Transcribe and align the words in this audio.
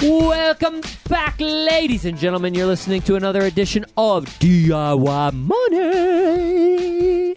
Welcome 0.00 0.80
back, 1.08 1.40
ladies 1.40 2.04
and 2.04 2.16
gentlemen. 2.16 2.54
You're 2.54 2.68
listening 2.68 3.02
to 3.02 3.16
another 3.16 3.42
edition 3.42 3.84
of 3.96 4.26
DIY 4.38 5.32
Money. 5.34 7.36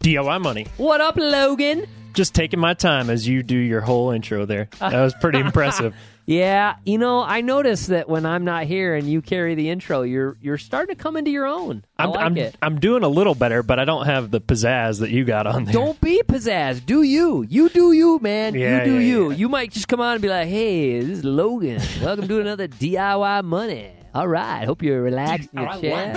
DIY 0.00 0.40
money. 0.40 0.66
What 0.78 1.02
up, 1.02 1.16
Logan? 1.18 1.84
Just 2.14 2.34
taking 2.34 2.60
my 2.60 2.72
time 2.72 3.10
as 3.10 3.28
you 3.28 3.42
do 3.42 3.58
your 3.58 3.82
whole 3.82 4.10
intro 4.10 4.46
there. 4.46 4.70
That 4.78 5.02
was 5.02 5.12
pretty 5.20 5.38
impressive. 5.40 5.94
Yeah, 6.24 6.76
you 6.84 6.98
know, 6.98 7.20
I 7.22 7.40
notice 7.40 7.88
that 7.88 8.08
when 8.08 8.24
I'm 8.24 8.44
not 8.44 8.64
here 8.64 8.94
and 8.94 9.08
you 9.08 9.20
carry 9.22 9.56
the 9.56 9.70
intro, 9.70 10.02
you're 10.02 10.36
you're 10.40 10.58
starting 10.58 10.94
to 10.94 11.02
come 11.02 11.16
into 11.16 11.32
your 11.32 11.46
own. 11.46 11.84
I 11.98 12.04
I'm, 12.04 12.10
like 12.10 12.20
I'm, 12.20 12.36
it. 12.36 12.56
I'm 12.62 12.78
doing 12.78 13.02
a 13.02 13.08
little 13.08 13.34
better, 13.34 13.64
but 13.64 13.80
I 13.80 13.84
don't 13.84 14.06
have 14.06 14.30
the 14.30 14.40
pizzazz 14.40 15.00
that 15.00 15.10
you 15.10 15.24
got 15.24 15.48
on 15.48 15.64
there. 15.64 15.72
Don't 15.72 16.00
be 16.00 16.22
pizzazz. 16.22 16.84
Do 16.86 17.02
you? 17.02 17.44
You 17.48 17.68
do 17.70 17.90
you, 17.92 18.20
man. 18.20 18.54
Yeah, 18.54 18.78
you 18.78 18.84
do 18.84 18.94
yeah, 18.94 19.00
you. 19.00 19.30
yeah. 19.30 19.36
You 19.36 19.48
might 19.48 19.72
just 19.72 19.88
come 19.88 20.00
on 20.00 20.12
and 20.12 20.22
be 20.22 20.28
like, 20.28 20.46
"Hey, 20.46 21.00
this 21.00 21.18
is 21.18 21.24
Logan. 21.24 21.82
Welcome 22.00 22.28
to 22.28 22.40
another 22.40 22.68
DIY 22.82 23.42
Money." 23.44 23.90
All 24.14 24.28
right. 24.28 24.64
Hope 24.64 24.82
you're 24.82 25.02
relaxed 25.02 25.48
in 25.52 25.60
your 25.60 25.80
chair. 25.80 26.14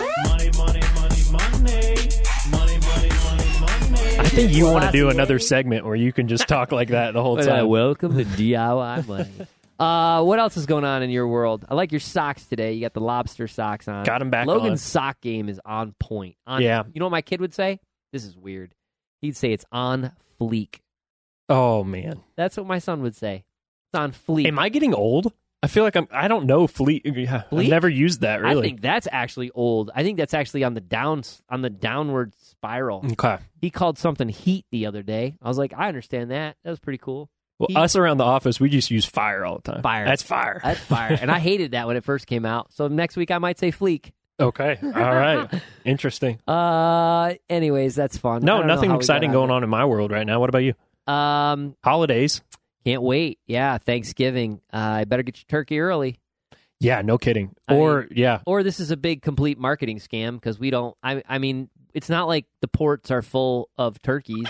I 4.17 4.29
think 4.29 4.53
you 4.53 4.65
want 4.65 4.85
to 4.85 4.91
do 4.91 5.09
another 5.09 5.39
segment 5.39 5.83
where 5.85 5.95
you 5.95 6.13
can 6.13 6.27
just 6.27 6.47
talk 6.47 6.71
like 6.71 6.89
that 6.89 7.13
the 7.13 7.23
whole 7.23 7.35
Well, 7.37 7.45
time. 7.45 7.67
welcome 7.67 8.17
to 8.17 8.23
DIY 8.23 9.07
Money. 9.07 9.31
Uh, 9.79 10.23
what 10.23 10.39
else 10.39 10.55
is 10.57 10.65
going 10.65 10.85
on 10.85 11.03
in 11.03 11.09
your 11.09 11.27
world? 11.27 11.65
I 11.67 11.73
like 11.75 11.91
your 11.91 11.99
socks 11.99 12.45
today. 12.45 12.73
You 12.73 12.81
got 12.81 12.93
the 12.93 13.01
lobster 13.01 13.47
socks 13.47 13.87
on. 13.87 14.03
Got 14.05 14.21
'em 14.21 14.29
back 14.29 14.47
Logan's 14.47 14.71
on. 14.71 14.77
sock 14.77 15.21
game 15.21 15.49
is 15.49 15.59
on 15.65 15.93
point. 15.99 16.35
On, 16.47 16.61
Yeah. 16.61 16.83
You 16.93 16.99
know 16.99 17.05
what 17.05 17.11
my 17.11 17.21
kid 17.21 17.41
would 17.41 17.53
say? 17.53 17.79
This 18.13 18.23
is 18.23 18.37
weird. 18.37 18.73
He'd 19.21 19.35
say 19.35 19.51
it's 19.51 19.65
on 19.71 20.11
fleek. 20.39 20.79
Oh 21.49 21.83
man, 21.83 22.21
That's 22.37 22.57
what 22.57 22.65
my 22.65 22.79
son 22.79 23.01
would 23.01 23.15
say. 23.15 23.43
It's 23.93 23.99
on 23.99 24.11
fleek. 24.13 24.47
am 24.47 24.57
I 24.59 24.69
getting 24.69 24.93
old? 24.93 25.31
I 25.63 25.67
feel 25.67 25.83
like 25.83 25.95
I'm. 25.95 26.07
I 26.11 26.27
don't 26.27 26.45
know 26.45 26.67
fleek. 26.67 27.01
Yeah, 27.05 27.41
Fleet? 27.43 27.65
I've 27.65 27.69
never 27.71 27.89
used 27.89 28.21
that 28.21 28.41
really. 28.41 28.59
I 28.59 28.69
think 28.69 28.81
that's 28.81 29.07
actually 29.11 29.49
old. 29.51 29.89
I 29.95 30.03
think 30.03 30.17
that's 30.17 30.33
actually 30.35 30.63
on 30.63 30.73
the 30.75 30.81
down 30.81 31.23
on 31.49 31.61
the 31.61 31.69
downward 31.71 32.33
spiral. 32.35 33.03
okay. 33.13 33.37
He 33.61 33.71
called 33.71 33.97
something 33.97 34.29
heat 34.29 34.65
the 34.71 34.85
other 34.85 35.01
day. 35.01 35.35
I 35.41 35.47
was 35.47 35.57
like, 35.57 35.73
I 35.75 35.87
understand 35.87 36.29
that. 36.31 36.55
That 36.63 36.69
was 36.69 36.79
pretty 36.79 36.99
cool. 36.99 37.29
Well, 37.59 37.67
He- 37.69 37.75
us 37.75 37.95
around 37.95 38.17
the 38.17 38.23
office, 38.25 38.59
we 38.59 38.69
just 38.69 38.91
use 38.91 39.05
fire 39.05 39.45
all 39.45 39.59
the 39.63 39.71
time. 39.73 39.81
Fire. 39.81 40.05
That's 40.05 40.23
fire. 40.23 40.59
That's 40.63 40.79
fire. 40.79 41.17
and 41.21 41.31
I 41.31 41.39
hated 41.39 41.71
that 41.71 41.87
when 41.87 41.95
it 41.97 42.03
first 42.03 42.27
came 42.27 42.45
out. 42.45 42.73
So 42.73 42.87
next 42.87 43.15
week 43.15 43.31
I 43.31 43.37
might 43.37 43.57
say 43.59 43.71
fleek. 43.71 44.11
okay. 44.39 44.77
All 44.83 44.91
right. 44.91 45.49
Interesting. 45.85 46.39
Uh, 46.47 47.35
anyways, 47.49 47.95
that's 47.95 48.17
fun. 48.17 48.43
No, 48.43 48.61
nothing 48.63 48.91
exciting 48.91 49.31
going 49.31 49.51
on 49.51 49.63
in 49.63 49.69
my 49.69 49.85
world 49.85 50.11
right 50.11 50.27
now. 50.27 50.39
What 50.41 50.49
about 50.49 50.63
you? 50.63 50.73
Um, 51.11 51.75
Holidays. 51.83 52.41
can't 52.83 53.01
wait. 53.01 53.39
Yeah, 53.47 53.77
Thanksgiving. 53.77 54.59
Uh, 54.73 54.77
I 54.77 55.05
better 55.05 55.23
get 55.23 55.37
your 55.37 55.45
turkey 55.47 55.79
early. 55.79 56.19
Yeah, 56.81 57.01
no 57.03 57.17
kidding. 57.17 57.55
I 57.69 57.75
or 57.75 58.07
yeah, 58.11 58.41
Or 58.45 58.61
this 58.63 58.81
is 58.81 58.91
a 58.91 58.97
big 58.97 59.21
complete 59.21 59.57
marketing 59.57 59.99
scam 59.99 60.33
because 60.33 60.59
we 60.59 60.71
don't. 60.71 60.95
I, 61.01 61.23
I 61.29 61.37
mean, 61.37 61.69
it's 61.93 62.09
not 62.09 62.27
like 62.27 62.47
the 62.59 62.67
ports 62.67 63.11
are 63.11 63.21
full 63.21 63.69
of 63.77 64.01
turkeys. 64.01 64.45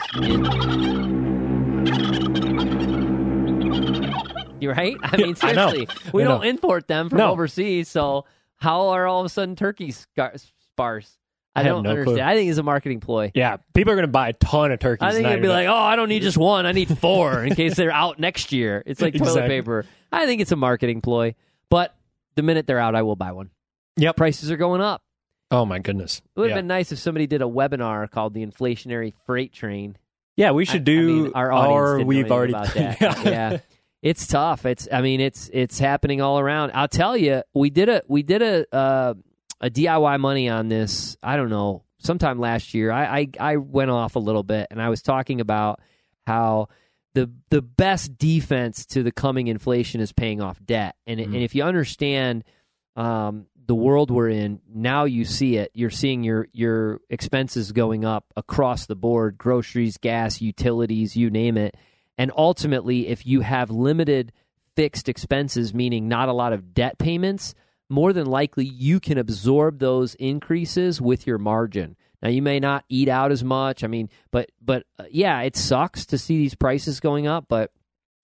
Right. 4.67 4.97
I 5.01 5.17
mean, 5.17 5.35
I 5.41 5.53
seriously, 5.53 5.87
we 6.13 6.23
I 6.23 6.27
don't 6.27 6.41
know. 6.41 6.47
import 6.49 6.87
them 6.87 7.09
from 7.09 7.17
No. 7.19 7.31
overseas. 7.31 7.87
So 7.89 8.25
how 8.57 8.89
are 8.89 9.05
all 9.07 9.19
of 9.21 9.25
a 9.25 9.29
sudden 9.29 9.55
turkeys 9.55 9.97
scar- 10.13 10.33
sparse? 10.71 11.17
I, 11.57 11.61
I 11.61 11.63
don't 11.63 11.83
no 11.83 11.91
clue. 11.91 11.99
understand. 12.01 12.29
I 12.29 12.35
think 12.35 12.49
it's 12.49 12.59
a 12.59 12.63
marketing 12.63 12.99
ploy. 12.99 13.31
yeah. 13.33 13.57
People 13.73 13.93
are 13.93 13.95
going 13.95 14.03
to 14.07 14.11
buy 14.11 14.27
a 14.29 14.33
ton 14.33 14.73
of 14.73 14.79
turkeys. 14.79 15.07
I 15.07 15.13
think 15.13 15.25
it'd 15.25 15.41
be 15.41 15.47
like, 15.47 15.67
oh, 15.67 15.73
I 15.73 15.95
don't 15.95 16.09
need 16.09 16.21
just 16.21 16.37
one. 16.37 16.65
I 16.65 16.73
need 16.73 16.97
four 16.99 17.43
in 17.45 17.55
case 17.55 17.75
they're 17.75 17.91
out 17.93 18.19
next 18.19 18.51
year. 18.51 18.83
It's 18.85 19.01
like 19.01 19.13
toilet 19.13 19.29
Exactly. 19.29 19.55
paper. 19.55 19.85
I 20.11 20.25
think 20.25 20.41
it's 20.41 20.51
a 20.51 20.57
marketing 20.57 20.99
ploy. 20.99 21.35
But 21.69 21.95
the 22.35 22.41
minute 22.43 22.67
they're 22.67 22.79
out, 22.79 22.93
I 22.93 23.03
will 23.03 23.15
buy 23.15 23.31
one. 23.31 23.51
Yep. 23.97 24.17
Prices 24.17 24.51
are 24.51 24.57
going 24.57 24.81
up. 24.81 25.01
oh 25.49 25.65
my 25.65 25.79
goodness. 25.79 26.21
It 26.35 26.39
would 26.41 26.49
have 26.49 26.57
yeah. 26.57 26.61
been 26.61 26.67
nice 26.67 26.91
if 26.91 26.99
somebody 26.99 27.25
did 27.25 27.41
a 27.41 27.45
webinar 27.45 28.11
called 28.11 28.33
the 28.33 28.45
Inflationary 28.45 29.13
Freight 29.25 29.53
Train. 29.53 29.95
yeah, 30.35 30.51
we 30.51 30.65
should 30.65 30.75
I- 30.75 30.91
I 30.91 30.95
do. 30.95 31.23
mean, 31.23 31.31
our 31.35 31.97
didn't 31.99 32.07
we've 32.07 32.29
already 32.31 32.51
about 32.51 32.67
that. 32.73 32.99
yeah. 33.25 33.59
It's 34.05 34.27
tough. 34.27 34.67
It's 34.67 34.87
I 34.91 35.01
mean 35.01 35.19
it's 35.19 35.49
it's 35.51 35.79
happening 35.79 36.21
all 36.21 36.39
around. 36.39 36.73
I'll 36.75 36.87
tell 36.87 37.17
you, 37.17 37.41
we 37.55 37.71
did 37.71 37.89
a 37.89 38.03
we 38.07 38.21
did 38.21 38.43
a 38.43 38.65
uh, 38.71 39.15
a 39.59 39.71
DIY 39.71 40.19
money 40.19 40.47
on 40.47 40.67
this. 40.67 41.17
I 41.23 41.37
don't 41.37 41.49
know, 41.49 41.85
sometime 41.97 42.39
last 42.39 42.75
year. 42.75 42.91
I, 42.91 43.21
I 43.21 43.29
I 43.39 43.55
went 43.57 43.89
off 43.89 44.15
a 44.15 44.19
little 44.19 44.43
bit 44.43 44.67
and 44.69 44.79
I 44.79 44.89
was 44.89 45.01
talking 45.01 45.41
about 45.41 45.81
how 46.27 46.69
the 47.15 47.31
the 47.49 47.63
best 47.63 48.15
defense 48.19 48.85
to 48.87 49.01
the 49.01 49.11
coming 49.11 49.47
inflation 49.47 50.01
is 50.01 50.11
paying 50.11 50.39
off 50.39 50.63
debt. 50.63 50.95
And 51.07 51.19
and 51.19 51.35
if 51.35 51.55
you 51.55 51.63
understand 51.63 52.43
um, 52.95 53.47
the 53.65 53.73
world 53.73 54.11
we're 54.11 54.29
in 54.29 54.61
now, 54.71 55.05
you 55.05 55.25
see 55.25 55.57
it. 55.57 55.71
You're 55.73 55.89
seeing 55.89 56.23
your 56.23 56.47
your 56.53 57.01
expenses 57.09 57.71
going 57.71 58.05
up 58.05 58.25
across 58.35 58.85
the 58.85 58.95
board: 58.95 59.39
groceries, 59.39 59.97
gas, 59.97 60.41
utilities, 60.41 61.17
you 61.17 61.31
name 61.31 61.57
it. 61.57 61.75
And 62.17 62.31
ultimately, 62.35 63.07
if 63.07 63.25
you 63.25 63.41
have 63.41 63.69
limited 63.69 64.31
fixed 64.75 65.09
expenses, 65.09 65.73
meaning 65.73 66.07
not 66.07 66.29
a 66.29 66.33
lot 66.33 66.53
of 66.53 66.73
debt 66.73 66.97
payments, 66.97 67.55
more 67.89 68.13
than 68.13 68.25
likely 68.25 68.65
you 68.65 68.99
can 68.99 69.17
absorb 69.17 69.79
those 69.79 70.15
increases 70.15 70.99
with 70.99 71.27
your 71.27 71.37
margin. 71.37 71.95
Now 72.21 72.29
you 72.29 72.41
may 72.41 72.59
not 72.59 72.85
eat 72.89 73.07
out 73.07 73.31
as 73.31 73.43
much. 73.43 73.83
I 73.83 73.87
mean, 73.87 74.09
but 74.31 74.51
but 74.61 74.83
uh, 74.97 75.03
yeah, 75.11 75.41
it 75.41 75.55
sucks 75.55 76.07
to 76.07 76.17
see 76.17 76.37
these 76.37 76.55
prices 76.55 76.99
going 76.99 77.27
up, 77.27 77.45
but 77.47 77.71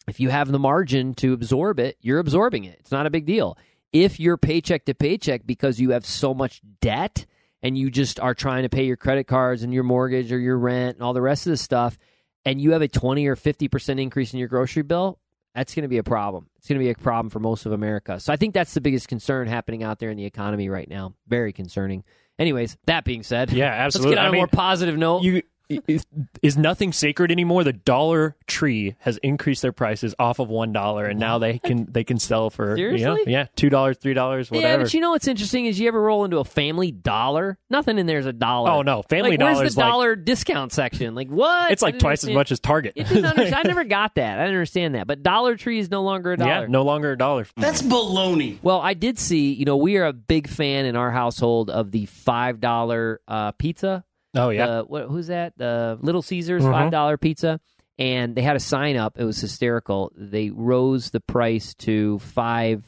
if 0.08 0.20
you 0.20 0.30
have 0.30 0.52
the 0.52 0.60
margin 0.60 1.14
to 1.16 1.34
absorb 1.34 1.80
it, 1.80 1.98
you're 2.02 2.20
absorbing 2.20 2.64
it. 2.64 2.78
It's 2.80 2.92
not 2.92 3.06
a 3.06 3.12
big 3.12 3.26
deal. 3.26 3.58
If 3.94 4.20
you're 4.20 4.38
paycheck 4.38 4.86
to 4.86 4.96
paycheck 4.96 5.46
because 5.46 5.80
you 5.80 5.92
have 5.92 6.06
so 6.06 6.34
much 6.34 6.62
debt 6.80 7.26
and 7.62 7.78
you 7.78 7.92
just 7.92 8.20
are 8.20 8.34
trying 8.34 8.64
to 8.64 8.70
pay 8.70 8.86
your 8.86 8.98
credit 8.98 9.26
cards 9.26 9.64
and 9.64 9.74
your 9.74 9.84
mortgage 9.84 10.32
or 10.32 10.40
your 10.40 10.58
rent 10.58 10.96
and 10.96 11.04
all 11.04 11.14
the 11.14 11.22
rest 11.22 11.46
of 11.46 11.52
the 11.52 11.58
stuff, 11.58 11.98
and 12.46 12.62
you 12.62 12.72
have 12.72 12.82
a 12.82 12.88
20 12.88 13.28
or 13.28 13.36
50% 13.36 14.02
increase 14.02 14.34
in 14.34 14.40
your 14.40 14.48
grocery 14.48 14.84
bill, 14.84 15.20
that's 15.54 15.76
going 15.76 15.84
to 15.84 15.90
be 15.90 15.98
a 15.98 16.04
problem. 16.04 16.48
It's 16.58 16.68
going 16.68 16.80
to 16.80 16.84
be 16.84 16.90
a 16.90 16.96
problem 16.96 17.30
for 17.30 17.40
most 17.40 17.66
of 17.66 17.72
America. 17.72 18.20
So 18.20 18.32
I 18.32 18.38
think 18.38 18.54
that's 18.54 18.74
the 18.74 18.82
biggest 18.82 19.08
concern 19.08 19.48
happening 19.48 19.84
out 19.84 20.00
there 20.00 20.10
in 20.10 20.18
the 20.18 20.26
economy 20.26 20.70
right 20.70 20.90
now. 20.90 21.14
Very 21.28 21.52
concerning. 21.54 22.04
Anyways, 22.40 22.78
that 22.86 23.04
being 23.04 23.24
said, 23.24 23.52
Yeah, 23.52 23.66
absolutely. 23.66 24.16
Let's 24.16 24.16
get 24.16 24.20
on 24.20 24.26
I 24.26 24.30
a 24.30 24.32
mean, 24.32 24.40
more 24.40 24.48
positive 24.48 24.98
note. 24.98 25.24
You 25.24 25.44
is, 25.88 26.06
is 26.42 26.58
nothing 26.58 26.92
sacred 26.94 27.32
anymore. 27.32 27.64
The 27.64 27.74
Dollar 27.74 28.36
Tree 28.48 28.96
has 29.00 29.18
increased 29.18 29.62
their 29.62 29.72
prices 29.72 30.14
off 30.20 30.40
of 30.40 30.50
one 30.50 30.74
dollar, 30.74 31.06
and 31.06 31.20
now 31.20 31.38
they 31.38 31.60
can 31.60 31.88
they 31.92 32.04
can 32.04 32.20
sell 32.20 32.50
for 32.50 32.78
you 32.78 32.98
know, 33.00 33.18
yeah, 33.28 33.48
two 33.56 33.70
dollars, 33.70 33.98
three 33.98 34.14
dollars, 34.14 34.50
whatever. 34.52 34.68
yeah, 34.80 34.84
but 34.84 34.94
you 34.94 35.00
know 35.00 35.12
what's 35.12 35.28
interesting 35.28 35.66
is 35.66 35.80
you 35.80 35.88
ever 35.88 36.02
roll 36.02 36.26
into 36.26 36.38
a 36.40 36.46
family 36.46 36.92
dollar? 36.92 37.58
Nothing 37.70 37.98
in 37.98 38.06
there 38.06 38.20
is 38.20 38.26
a 38.26 38.34
dollar. 38.34 38.70
Oh, 38.72 38.82
no. 38.82 39.02
Family 39.04 39.32
like, 39.32 39.40
Dollar 39.40 39.54
Where's 39.56 39.70
is 39.70 39.76
the 39.76 39.82
like- 39.82 39.90
dollar 39.90 40.16
discount 40.16 40.72
section? 40.74 41.16
Like 41.16 41.30
what? 41.30 41.72
it's 41.72 41.82
I 41.84 41.88
like 41.88 41.94
didn't 41.96 42.02
twice 42.02 42.24
as 42.24 42.30
understand- 42.30 42.36
much 42.36 42.52
as 42.52 42.60
Target. 42.60 42.94
It 42.96 43.08
didn't 43.08 43.26
understand. 43.26 43.56
I 43.56 43.62
never 43.68 43.84
got 43.84 44.16
that. 44.16 44.40
I 44.40 44.44
didn't 44.44 44.56
understand 44.56 44.96
that. 44.96 45.08
But 45.08 45.24
Dollar 45.24 45.56
Tree 45.56 45.80
is 45.80 45.90
no 45.90 46.04
longer 46.04 46.34
a 46.34 46.38
dollar. 46.38 46.50
yeah, 46.62 46.66
no 46.68 46.84
longer 46.84 47.12
a 47.14 47.18
dollar. 47.18 47.46
That's 47.58 47.82
baloney. 47.82 48.58
Well, 48.62 48.80
I 48.82 48.94
did 48.94 49.18
see. 49.20 49.54
You 49.54 49.66
know, 49.66 49.78
we 49.78 49.98
are 49.98 50.06
a 50.06 50.14
big 50.14 50.48
fan 50.48 50.86
in 50.86 50.96
our 50.96 51.12
household 51.12 51.70
of 51.70 51.92
the 51.92 52.06
five 52.08 52.60
dollar 52.60 53.22
uh, 53.28 53.52
pizza. 53.54 54.04
Oh 54.36 54.50
yeah, 54.50 54.66
Uh, 54.68 54.84
what, 54.84 55.08
who's 55.08 55.28
that? 55.28 55.58
The 55.58 55.98
Little 56.02 56.22
Caesars 56.22 56.64
Mhm. 56.64 56.72
five 56.72 56.92
dollar 56.92 57.18
pizza. 57.18 57.60
And 58.00 58.36
they 58.36 58.42
had 58.42 58.56
a 58.56 58.60
sign 58.60 58.96
up. 58.96 59.20
It 59.20 59.26
was 59.26 59.40
hysterical. 59.40 60.12
They 60.16 60.50
rose 60.50 61.12
the 61.12 61.20
price 61.20 61.74
to 61.76 62.18
five 62.20 62.84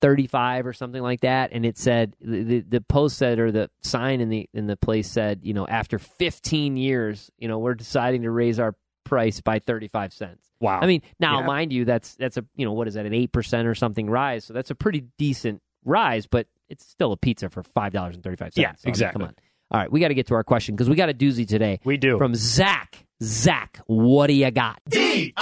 thirty 0.00 0.26
five 0.26 0.66
or 0.66 0.72
something 0.72 1.02
like 1.02 1.20
that. 1.20 1.50
And 1.52 1.66
it 1.66 1.76
said 1.76 2.14
the, 2.22 2.42
the 2.42 2.60
the 2.60 2.80
post 2.80 3.18
said 3.18 3.38
or 3.38 3.52
the 3.52 3.68
sign 3.82 4.20
in 4.22 4.30
the 4.30 4.48
in 4.54 4.66
the 4.66 4.76
place 4.76 5.10
said, 5.10 5.40
you 5.42 5.52
know, 5.52 5.66
after 5.66 5.98
fifteen 5.98 6.76
years, 6.78 7.30
you 7.36 7.48
know, 7.48 7.58
we're 7.58 7.74
deciding 7.74 8.22
to 8.22 8.30
raise 8.30 8.58
our 8.58 8.74
price 9.04 9.40
by 9.42 9.58
thirty 9.58 9.88
five 9.88 10.12
cents. 10.12 10.46
wow. 10.60 10.78
I 10.80 10.86
mean, 10.86 11.02
now 11.18 11.40
Yeah. 11.40 11.46
mind 11.46 11.72
you, 11.72 11.84
that's 11.84 12.14
that's 12.14 12.36
a 12.38 12.44
you 12.56 12.64
know 12.64 12.72
what 12.72 12.88
is 12.88 12.94
that 12.94 13.04
an 13.04 13.12
eight 13.12 13.32
percent 13.32 13.66
or 13.68 13.74
something 13.74 14.08
rise? 14.08 14.44
So 14.44 14.54
that's 14.54 14.70
a 14.70 14.74
pretty 14.74 15.04
decent 15.18 15.60
rise, 15.84 16.26
but 16.26 16.46
it's 16.70 16.86
still 16.86 17.12
a 17.12 17.16
pizza 17.18 17.50
for 17.50 17.62
five 17.62 17.92
dollars 17.92 18.14
and 18.14 18.24
thirty 18.24 18.36
five 18.36 18.54
cents. 18.54 18.82
Yeah, 18.84 18.88
exactly. 18.88 19.20
come 19.20 19.28
on. 19.28 19.34
All 19.72 19.78
right, 19.78 19.92
we 19.92 20.00
got 20.00 20.08
to 20.08 20.14
get 20.14 20.26
to 20.26 20.34
our 20.34 20.42
question 20.42 20.74
because 20.74 20.88
we 20.88 20.96
got 20.96 21.10
a 21.10 21.14
doozy 21.14 21.46
today 21.46 21.78
we 21.84 21.96
do. 21.96 22.18
from 22.18 22.34
Zach. 22.34 23.06
Zach, 23.22 23.78
what 23.86 24.26
do 24.26 24.32
you 24.32 24.50
got? 24.50 24.80
DIY! 24.90 25.32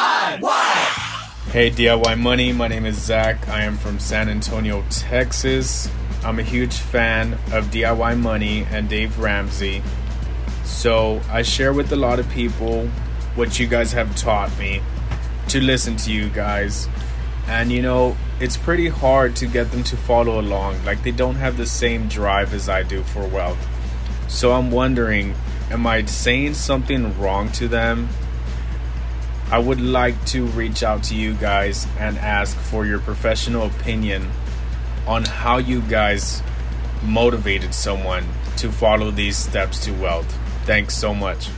Hey 1.50 1.70
DIY 1.70 2.20
Money, 2.20 2.52
my 2.52 2.68
name 2.68 2.84
is 2.84 3.00
Zach. 3.00 3.48
I 3.48 3.62
am 3.62 3.78
from 3.78 3.98
San 3.98 4.28
Antonio, 4.28 4.84
Texas. 4.90 5.88
I'm 6.22 6.38
a 6.38 6.42
huge 6.42 6.74
fan 6.74 7.34
of 7.52 7.70
DIY 7.70 8.20
Money 8.20 8.66
and 8.70 8.86
Dave 8.86 9.18
Ramsey. 9.18 9.82
So 10.64 11.22
I 11.30 11.40
share 11.40 11.72
with 11.72 11.90
a 11.92 11.96
lot 11.96 12.18
of 12.18 12.28
people 12.28 12.86
what 13.34 13.58
you 13.58 13.66
guys 13.66 13.92
have 13.92 14.14
taught 14.14 14.50
me 14.58 14.82
to 15.48 15.58
listen 15.58 15.96
to 15.96 16.12
you 16.12 16.28
guys. 16.28 16.86
And 17.46 17.72
you 17.72 17.80
know, 17.80 18.14
it's 18.40 18.58
pretty 18.58 18.88
hard 18.88 19.36
to 19.36 19.46
get 19.46 19.70
them 19.70 19.84
to 19.84 19.96
follow 19.96 20.38
along. 20.38 20.84
Like 20.84 21.02
they 21.02 21.12
don't 21.12 21.36
have 21.36 21.56
the 21.56 21.64
same 21.64 22.08
drive 22.08 22.52
as 22.52 22.68
I 22.68 22.82
do 22.82 23.02
for 23.04 23.26
wealth. 23.26 23.77
So 24.28 24.52
I'm 24.52 24.70
wondering, 24.70 25.34
am 25.70 25.86
I 25.86 26.04
saying 26.04 26.54
something 26.54 27.18
wrong 27.18 27.50
to 27.52 27.66
them? 27.66 28.08
I 29.50 29.58
would 29.58 29.80
like 29.80 30.22
to 30.26 30.44
reach 30.48 30.82
out 30.82 31.02
to 31.04 31.14
you 31.14 31.34
guys 31.34 31.86
and 31.98 32.18
ask 32.18 32.56
for 32.56 32.84
your 32.84 33.00
professional 33.00 33.66
opinion 33.66 34.30
on 35.06 35.24
how 35.24 35.56
you 35.56 35.80
guys 35.82 36.42
motivated 37.02 37.72
someone 37.72 38.24
to 38.58 38.70
follow 38.70 39.10
these 39.10 39.36
steps 39.36 39.82
to 39.86 39.92
wealth. 39.92 40.30
Thanks 40.64 40.94
so 40.94 41.14
much. 41.14 41.48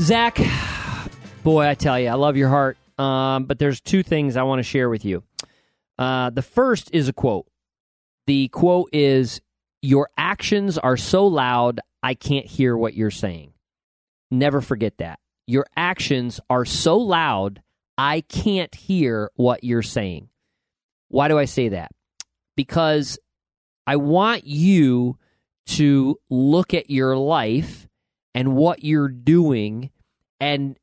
Zach, 0.00 0.38
boy, 1.42 1.68
I 1.68 1.74
tell 1.74 2.00
you, 2.00 2.08
I 2.08 2.14
love 2.14 2.36
your 2.36 2.48
heart. 2.48 2.78
Um, 2.98 3.44
but 3.44 3.58
there's 3.58 3.80
two 3.80 4.02
things 4.02 4.36
I 4.36 4.42
want 4.42 4.58
to 4.60 4.62
share 4.62 4.88
with 4.88 5.04
you. 5.04 5.22
Uh, 5.98 6.30
the 6.30 6.42
first 6.42 6.90
is 6.92 7.08
a 7.08 7.12
quote. 7.12 7.46
The 8.26 8.48
quote 8.48 8.88
is, 8.92 9.40
Your 9.82 10.08
actions 10.16 10.78
are 10.78 10.96
so 10.96 11.26
loud, 11.26 11.80
I 12.02 12.14
can't 12.14 12.46
hear 12.46 12.76
what 12.76 12.94
you're 12.94 13.10
saying. 13.10 13.52
Never 14.30 14.60
forget 14.60 14.98
that. 14.98 15.18
Your 15.46 15.66
actions 15.76 16.40
are 16.50 16.64
so 16.64 16.98
loud, 16.98 17.62
I 17.96 18.20
can't 18.22 18.74
hear 18.74 19.30
what 19.34 19.64
you're 19.64 19.82
saying. 19.82 20.28
Why 21.08 21.28
do 21.28 21.38
I 21.38 21.46
say 21.46 21.70
that? 21.70 21.90
Because 22.56 23.18
I 23.86 23.96
want 23.96 24.46
you 24.46 25.18
to 25.66 26.18
look 26.28 26.74
at 26.74 26.90
your 26.90 27.16
life 27.16 27.88
and 28.34 28.54
what 28.54 28.84
you're 28.84 29.08
doing 29.08 29.90
and 30.40 30.78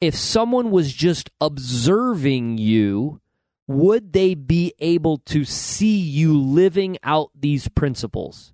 if 0.00 0.14
someone 0.14 0.70
was 0.70 0.92
just 0.92 1.30
observing 1.40 2.58
you, 2.58 3.20
would 3.66 4.12
they 4.12 4.34
be 4.34 4.74
able 4.78 5.18
to 5.18 5.44
see 5.44 5.98
you 5.98 6.38
living 6.38 6.98
out 7.02 7.30
these 7.34 7.68
principles? 7.68 8.52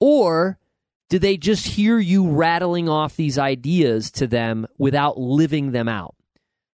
Or 0.00 0.58
do 1.08 1.18
they 1.18 1.36
just 1.36 1.66
hear 1.66 1.98
you 1.98 2.28
rattling 2.28 2.88
off 2.88 3.16
these 3.16 3.38
ideas 3.38 4.10
to 4.12 4.26
them 4.26 4.66
without 4.76 5.18
living 5.18 5.72
them 5.72 5.88
out? 5.88 6.14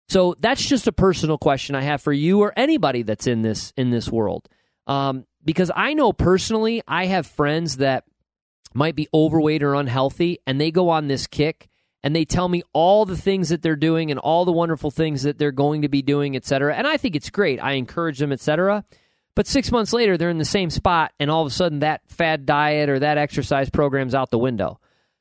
So 0.08 0.34
that's 0.40 0.66
just 0.66 0.86
a 0.86 0.92
personal 0.92 1.38
question 1.38 1.74
I 1.74 1.82
have 1.82 2.02
for 2.02 2.12
you 2.12 2.40
or 2.40 2.52
anybody 2.56 3.02
that's 3.02 3.26
in 3.26 3.42
this 3.42 3.72
in 3.76 3.90
this 3.90 4.10
world. 4.10 4.48
Um, 4.86 5.26
because 5.44 5.70
I 5.74 5.94
know 5.94 6.12
personally, 6.12 6.82
I 6.86 7.06
have 7.06 7.26
friends 7.26 7.78
that 7.78 8.04
might 8.74 8.96
be 8.96 9.08
overweight 9.14 9.62
or 9.62 9.74
unhealthy, 9.74 10.38
and 10.46 10.60
they 10.60 10.70
go 10.70 10.88
on 10.88 11.08
this 11.08 11.26
kick 11.26 11.68
and 12.02 12.14
they 12.14 12.24
tell 12.24 12.48
me 12.48 12.62
all 12.72 13.04
the 13.04 13.16
things 13.16 13.50
that 13.50 13.62
they're 13.62 13.76
doing 13.76 14.10
and 14.10 14.18
all 14.18 14.44
the 14.44 14.52
wonderful 14.52 14.90
things 14.90 15.22
that 15.22 15.38
they're 15.38 15.52
going 15.52 15.82
to 15.82 15.88
be 15.88 16.02
doing, 16.02 16.36
et 16.36 16.44
cetera. 16.44 16.74
And 16.74 16.86
I 16.86 16.96
think 16.96 17.16
it's 17.16 17.30
great. 17.30 17.58
I 17.62 17.72
encourage 17.72 18.18
them, 18.18 18.32
et 18.32 18.40
cetera. 18.40 18.84
But 19.34 19.46
six 19.46 19.72
months 19.72 19.92
later, 19.92 20.18
they're 20.18 20.28
in 20.28 20.38
the 20.38 20.44
same 20.44 20.68
spot, 20.68 21.12
and 21.18 21.30
all 21.30 21.40
of 21.40 21.46
a 21.46 21.54
sudden, 21.54 21.78
that 21.78 22.02
fad 22.06 22.44
diet 22.44 22.90
or 22.90 22.98
that 22.98 23.16
exercise 23.18 23.70
program's 23.70 24.14
out 24.14 24.30
the 24.30 24.38
window. 24.38 24.78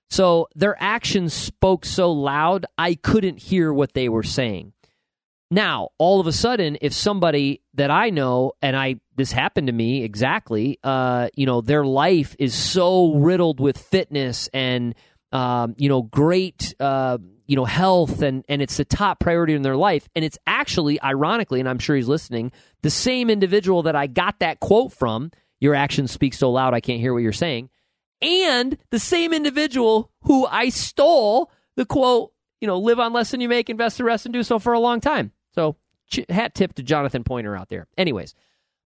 So 0.09 0.49
their 0.53 0.75
actions 0.77 1.33
spoke 1.33 1.85
so 1.85 2.11
loud, 2.11 2.65
I 2.77 2.95
couldn't 2.95 3.37
hear 3.37 3.71
what 3.71 3.93
they 3.93 4.09
were 4.09 4.23
saying. 4.23 4.73
Now, 5.49 5.89
all 5.97 6.19
of 6.19 6.27
a 6.27 6.33
sudden, 6.33 6.77
if 6.81 6.93
somebody 6.93 7.61
that 7.75 7.91
I 7.91 8.09
know, 8.09 8.53
and 8.61 8.75
I 8.75 8.95
this 9.15 9.31
happened 9.31 9.67
to 9.67 9.73
me 9.73 10.03
exactly, 10.03 10.79
uh, 10.83 11.29
you 11.35 11.45
know, 11.45 11.61
their 11.61 11.85
life 11.85 12.35
is 12.39 12.53
so 12.53 13.13
riddled 13.15 13.59
with 13.59 13.77
fitness 13.77 14.49
and 14.53 14.95
um, 15.31 15.75
you 15.77 15.89
know, 15.89 16.01
great, 16.01 16.73
uh, 16.79 17.17
you 17.47 17.55
know, 17.55 17.65
health, 17.65 18.21
and 18.21 18.43
and 18.47 18.61
it's 18.61 18.77
the 18.77 18.85
top 18.85 19.19
priority 19.19 19.53
in 19.53 19.61
their 19.61 19.75
life. 19.75 20.07
And 20.15 20.23
it's 20.25 20.37
actually, 20.47 21.01
ironically, 21.01 21.59
and 21.59 21.67
I'm 21.69 21.79
sure 21.79 21.95
he's 21.95 22.07
listening, 22.07 22.51
the 22.81 22.89
same 22.89 23.29
individual 23.29 23.83
that 23.83 23.95
I 23.95 24.07
got 24.07 24.39
that 24.39 24.59
quote 24.59 24.93
from. 24.93 25.31
Your 25.59 25.75
actions 25.75 26.11
speak 26.11 26.33
so 26.33 26.49
loud, 26.51 26.73
I 26.73 26.81
can't 26.81 26.99
hear 26.99 27.13
what 27.13 27.21
you're 27.21 27.33
saying. 27.33 27.69
And 28.21 28.77
the 28.89 28.99
same 28.99 29.33
individual 29.33 30.11
who 30.23 30.45
I 30.45 30.69
stole 30.69 31.51
the 31.75 31.85
quote, 31.85 32.31
you 32.59 32.67
know, 32.67 32.77
live 32.77 32.99
on 32.99 33.13
less 33.13 33.31
than 33.31 33.41
you 33.41 33.49
make, 33.49 33.69
invest 33.69 33.97
the 33.97 34.03
rest, 34.03 34.25
and 34.25 34.33
do 34.33 34.43
so 34.43 34.59
for 34.59 34.73
a 34.73 34.79
long 34.79 35.01
time. 35.01 35.31
So, 35.53 35.77
hat 36.29 36.53
tip 36.53 36.73
to 36.75 36.83
Jonathan 36.83 37.23
Pointer 37.23 37.55
out 37.55 37.69
there. 37.69 37.87
Anyways, 37.97 38.35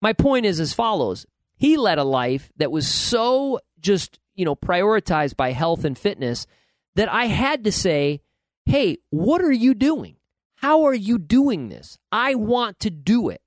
my 0.01 0.13
point 0.13 0.45
is 0.45 0.59
as 0.59 0.73
follows: 0.73 1.25
He 1.57 1.77
led 1.77 1.97
a 1.97 2.03
life 2.03 2.51
that 2.57 2.71
was 2.71 2.87
so 2.87 3.59
just 3.79 4.19
you 4.35 4.45
know, 4.45 4.55
prioritized 4.55 5.35
by 5.35 5.51
health 5.51 5.85
and 5.85 5.97
fitness 5.97 6.47
that 6.95 7.11
I 7.11 7.25
had 7.25 7.63
to 7.63 7.71
say, 7.71 8.21
hey, 8.65 8.97
what 9.09 9.41
are 9.41 9.51
you 9.51 9.73
doing? 9.73 10.17
How 10.55 10.83
are 10.83 10.93
you 10.93 11.17
doing 11.17 11.69
this? 11.69 11.97
I 12.11 12.35
want 12.35 12.79
to 12.81 12.89
do 12.89 13.29
it. 13.29 13.41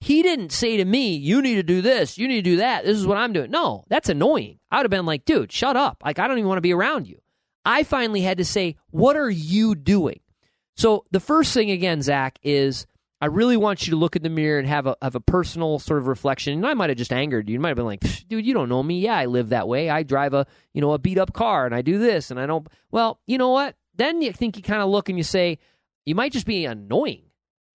He 0.00 0.22
didn't 0.22 0.52
say 0.52 0.78
to 0.78 0.84
me, 0.84 1.14
you 1.14 1.42
need 1.42 1.56
to 1.56 1.62
do 1.62 1.82
this, 1.82 2.16
you 2.16 2.26
need 2.26 2.36
to 2.36 2.50
do 2.50 2.56
that. 2.56 2.84
This 2.84 2.96
is 2.96 3.06
what 3.06 3.18
I'm 3.18 3.32
doing. 3.32 3.50
No, 3.50 3.84
that's 3.88 4.08
annoying. 4.08 4.58
I 4.70 4.78
would 4.78 4.84
have 4.84 4.90
been 4.90 5.04
like, 5.04 5.24
dude, 5.24 5.52
shut 5.52 5.76
up. 5.76 6.02
Like, 6.04 6.18
I 6.18 6.26
don't 6.26 6.38
even 6.38 6.48
want 6.48 6.56
to 6.56 6.62
be 6.62 6.72
around 6.72 7.06
you. 7.06 7.20
I 7.64 7.82
finally 7.82 8.22
had 8.22 8.38
to 8.38 8.44
say, 8.44 8.76
what 8.90 9.16
are 9.16 9.28
you 9.28 9.74
doing? 9.74 10.20
So 10.76 11.04
the 11.10 11.20
first 11.20 11.52
thing, 11.52 11.70
again, 11.70 12.00
Zach, 12.00 12.38
is 12.42 12.86
I 13.20 13.26
really 13.26 13.56
want 13.56 13.86
you 13.86 13.90
to 13.90 13.96
look 13.96 14.16
in 14.16 14.22
the 14.22 14.30
mirror 14.30 14.58
and 14.58 14.66
have 14.66 14.86
a 14.86 14.96
have 15.02 15.14
a 15.14 15.20
personal 15.20 15.78
sort 15.78 15.98
of 15.98 16.06
reflection. 16.06 16.54
And 16.54 16.66
I 16.66 16.74
might 16.74 16.90
have 16.90 16.98
just 16.98 17.12
angered 17.12 17.48
you. 17.48 17.54
You 17.54 17.60
might 17.60 17.68
have 17.68 17.76
been 17.76 17.86
like, 17.86 18.00
"Dude, 18.28 18.46
you 18.46 18.54
don't 18.54 18.68
know 18.68 18.82
me. 18.82 19.00
Yeah, 19.00 19.16
I 19.16 19.26
live 19.26 19.50
that 19.50 19.68
way. 19.68 19.90
I 19.90 20.02
drive 20.02 20.32
a 20.32 20.46
you 20.72 20.80
know 20.80 20.92
a 20.92 20.98
beat 20.98 21.18
up 21.18 21.32
car, 21.32 21.66
and 21.66 21.74
I 21.74 21.82
do 21.82 21.98
this, 21.98 22.30
and 22.30 22.40
I 22.40 22.46
don't." 22.46 22.66
Well, 22.90 23.20
you 23.26 23.36
know 23.38 23.50
what? 23.50 23.76
Then 23.96 24.22
you 24.22 24.32
think 24.32 24.56
you 24.56 24.62
kind 24.62 24.80
of 24.80 24.88
look 24.88 25.08
and 25.10 25.18
you 25.18 25.24
say, 25.24 25.58
you 26.06 26.14
might 26.14 26.32
just 26.32 26.46
be 26.46 26.64
annoying. 26.64 27.22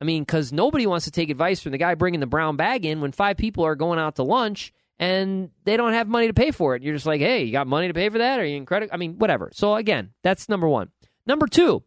I 0.01 0.06
mean, 0.06 0.24
because 0.24 0.51
nobody 0.51 0.88
wants 0.88 1.06
to 1.06 1.12
take 1.12 1.30
advice 1.30 1.62
from 1.62 1.71
the 1.71 1.77
guy 1.77 1.95
bringing 1.95 2.19
the 2.19 2.25
brown 2.25 2.57
bag 2.57 2.86
in 2.86 3.01
when 3.01 3.12
five 3.12 3.38
people 3.38 3.63
are 3.63 3.75
going 3.75 4.00
out 4.00 4.15
to 4.15 4.24
lunch 4.24 4.74
and 5.00 5.51
they 5.63 5.77
don't 5.77 5.94
have 5.94 6.07
money 6.07 6.27
to 6.27 6.33
pay 6.33 6.51
for 6.51 6.75
it. 6.75 6.83
You're 6.83 6.94
just 6.94 7.06
like, 7.06 7.21
hey, 7.21 7.44
you 7.44 7.51
got 7.51 7.68
money 7.68 7.88
to 7.88 7.94
pay 7.94 8.09
for 8.09 8.18
that? 8.18 8.39
Are 8.39 8.45
you 8.45 8.57
in 8.57 8.65
credit? 8.65 8.89
I 8.92 8.97
mean, 8.97 9.18
whatever. 9.18 9.51
So 9.53 9.75
again, 9.75 10.12
that's 10.24 10.50
number 10.50 10.68
one. 10.68 10.89
Number 11.25 11.47
two, 11.47 11.83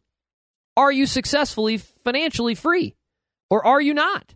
are 0.76 0.90
you 0.90 1.06
successfully 1.06 1.76
financially 1.76 2.55
free? 2.55 2.96
Or 3.50 3.65
are 3.65 3.81
you 3.81 3.95
not? 3.95 4.35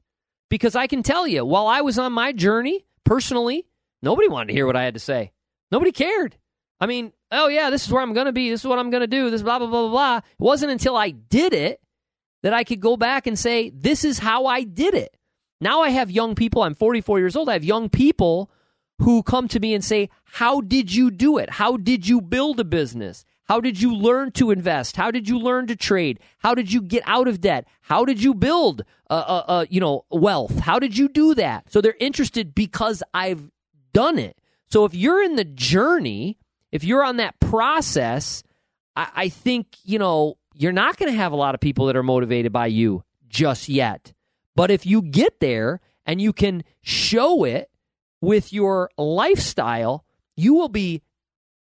Because 0.49 0.77
I 0.77 0.87
can 0.87 1.03
tell 1.03 1.27
you, 1.27 1.45
while 1.45 1.67
I 1.67 1.81
was 1.81 1.99
on 1.99 2.13
my 2.13 2.33
journey 2.33 2.85
personally, 3.05 3.67
nobody 4.03 4.29
wanted 4.29 4.49
to 4.49 4.53
hear 4.55 4.67
what 4.67 4.77
I 4.77 4.85
had 4.85 4.95
to 4.95 5.01
say. 5.01 5.33
Nobody 5.71 5.93
cared. 5.93 6.37
I 6.81 6.87
mean, 6.87 7.13
oh 7.31 7.49
yeah, 7.49 7.71
this 7.71 7.87
is 7.87 7.93
where 7.93 8.03
I'm 8.03 8.13
going 8.13 8.27
to 8.27 8.33
be. 8.33 8.51
This 8.51 8.61
is 8.61 8.67
what 8.67 8.79
I'm 8.79 8.91
going 8.91 9.03
to 9.03 9.07
do. 9.07 9.31
This 9.31 9.43
blah 9.43 9.59
blah 9.59 9.69
blah 9.69 9.83
blah 9.83 9.91
blah. 9.91 10.17
It 10.19 10.25
wasn't 10.39 10.73
until 10.73 10.97
I 10.97 11.11
did 11.11 11.55
it 11.55 11.81
that 12.43 12.53
I 12.53 12.65
could 12.65 12.81
go 12.81 12.97
back 12.97 13.27
and 13.27 13.39
say, 13.39 13.71
this 13.71 14.05
is 14.05 14.19
how 14.19 14.47
I 14.47 14.65
did 14.65 14.95
it. 14.95 15.17
Now 15.61 15.83
I 15.83 15.91
have 15.91 16.11
young 16.11 16.35
people. 16.35 16.63
I'm 16.63 16.75
44 16.75 17.21
years 17.21 17.37
old. 17.37 17.49
I 17.49 17.53
have 17.53 17.65
young 17.65 17.89
people 17.89 18.51
who 18.99 19.23
come 19.23 19.49
to 19.49 19.61
me 19.61 19.75
and 19.75 19.85
say, 19.85 20.11
how 20.25 20.61
did 20.61 20.93
you 20.93 21.11
do 21.11 21.39
it? 21.39 21.51
How 21.51 21.77
did 21.77 22.09
you 22.09 22.21
build 22.21 22.59
a 22.61 22.65
business? 22.65 23.25
How 23.53 23.61
did 23.61 23.83
you 23.83 23.95
learn 23.95 24.33
to 24.33 24.51
invest? 24.51 24.97
How 24.97 25.11
did 25.11 25.29
you 25.29 25.39
learn 25.39 25.67
to 25.67 25.77
trade? 25.77 26.21
How 26.39 26.55
did 26.55 26.73
you 26.73 26.81
get 26.81 27.03
out 27.05 27.29
of 27.29 27.43
debt? 27.43 27.69
How 27.83 28.07
did 28.07 28.23
you 28.23 28.33
build, 28.33 28.81
uh, 29.11 29.13
uh, 29.13 29.45
uh, 29.47 29.67
you 29.69 29.79
know, 29.79 30.07
wealth? 30.11 30.59
How 30.61 30.79
did 30.79 30.97
you 30.97 31.07
do 31.07 31.35
that? 31.35 31.71
So 31.71 31.83
they're 31.83 31.95
interested 32.01 32.55
because 32.55 33.03
I've 33.13 33.51
done 33.93 34.19
it. 34.19 34.39
So 34.71 34.87
if 34.87 34.95
you're 34.95 35.23
in 35.23 35.37
the 35.37 35.45
journey, 35.45 36.39
if 36.71 36.83
you're 36.83 37.05
on 37.05 37.19
that 37.19 37.39
process, 37.41 38.43
I, 38.97 39.11
I 39.15 39.29
think 39.29 39.67
you 39.85 39.99
know 39.99 40.39
you're 40.55 40.73
not 40.73 40.97
going 40.97 41.13
to 41.13 41.19
have 41.19 41.33
a 41.33 41.37
lot 41.37 41.55
of 41.55 41.61
people 41.61 41.85
that 41.89 41.97
are 41.97 42.03
motivated 42.03 42.55
by 42.55 42.69
you 42.69 43.05
just 43.29 43.69
yet. 43.69 44.15
But 44.57 44.71
if 44.71 44.87
you 44.87 45.03
get 45.03 45.41
there 45.41 45.83
and 46.07 46.23
you 46.23 46.33
can 46.33 46.65
show 46.81 47.45
it 47.45 47.71
with 48.23 48.51
your 48.51 48.89
lifestyle, 48.97 50.07
you 50.37 50.55
will 50.55 50.71
be 50.71 51.03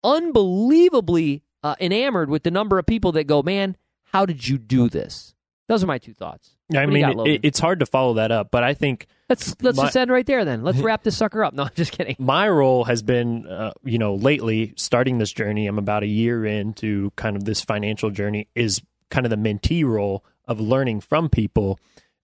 unbelievably 0.02 1.42
uh, 1.64 1.74
enamored 1.80 2.28
with 2.28 2.42
the 2.42 2.50
number 2.50 2.78
of 2.78 2.86
people 2.86 3.12
that 3.12 3.24
go, 3.24 3.42
man, 3.42 3.76
how 4.04 4.26
did 4.26 4.46
you 4.46 4.58
do 4.58 4.88
this? 4.88 5.34
Those 5.66 5.82
are 5.82 5.86
my 5.86 5.98
two 5.98 6.12
thoughts. 6.12 6.50
Yeah, 6.68 6.80
I 6.80 6.86
mean, 6.86 7.16
got, 7.16 7.26
it, 7.26 7.40
it's 7.42 7.58
hard 7.58 7.80
to 7.80 7.86
follow 7.86 8.14
that 8.14 8.30
up, 8.30 8.50
but 8.50 8.62
I 8.62 8.74
think 8.74 9.06
let's 9.30 9.56
let's 9.62 9.78
my, 9.78 9.84
just 9.84 9.96
end 9.96 10.10
right 10.10 10.26
there. 10.26 10.44
Then 10.44 10.62
let's 10.62 10.78
wrap 10.80 11.02
this 11.02 11.16
sucker 11.16 11.42
up. 11.42 11.54
No, 11.54 11.64
I'm 11.64 11.70
just 11.74 11.92
kidding. 11.92 12.16
My 12.18 12.48
role 12.48 12.84
has 12.84 13.02
been, 13.02 13.46
uh, 13.46 13.72
you 13.82 13.98
know, 13.98 14.14
lately 14.14 14.74
starting 14.76 15.18
this 15.18 15.32
journey. 15.32 15.66
I'm 15.66 15.78
about 15.78 16.02
a 16.02 16.06
year 16.06 16.44
into 16.44 17.10
kind 17.16 17.34
of 17.34 17.44
this 17.44 17.62
financial 17.62 18.10
journey. 18.10 18.48
Is 18.54 18.82
kind 19.10 19.24
of 19.24 19.30
the 19.30 19.36
mentee 19.36 19.86
role 19.86 20.24
of 20.46 20.60
learning 20.60 21.00
from 21.00 21.30
people, 21.30 21.78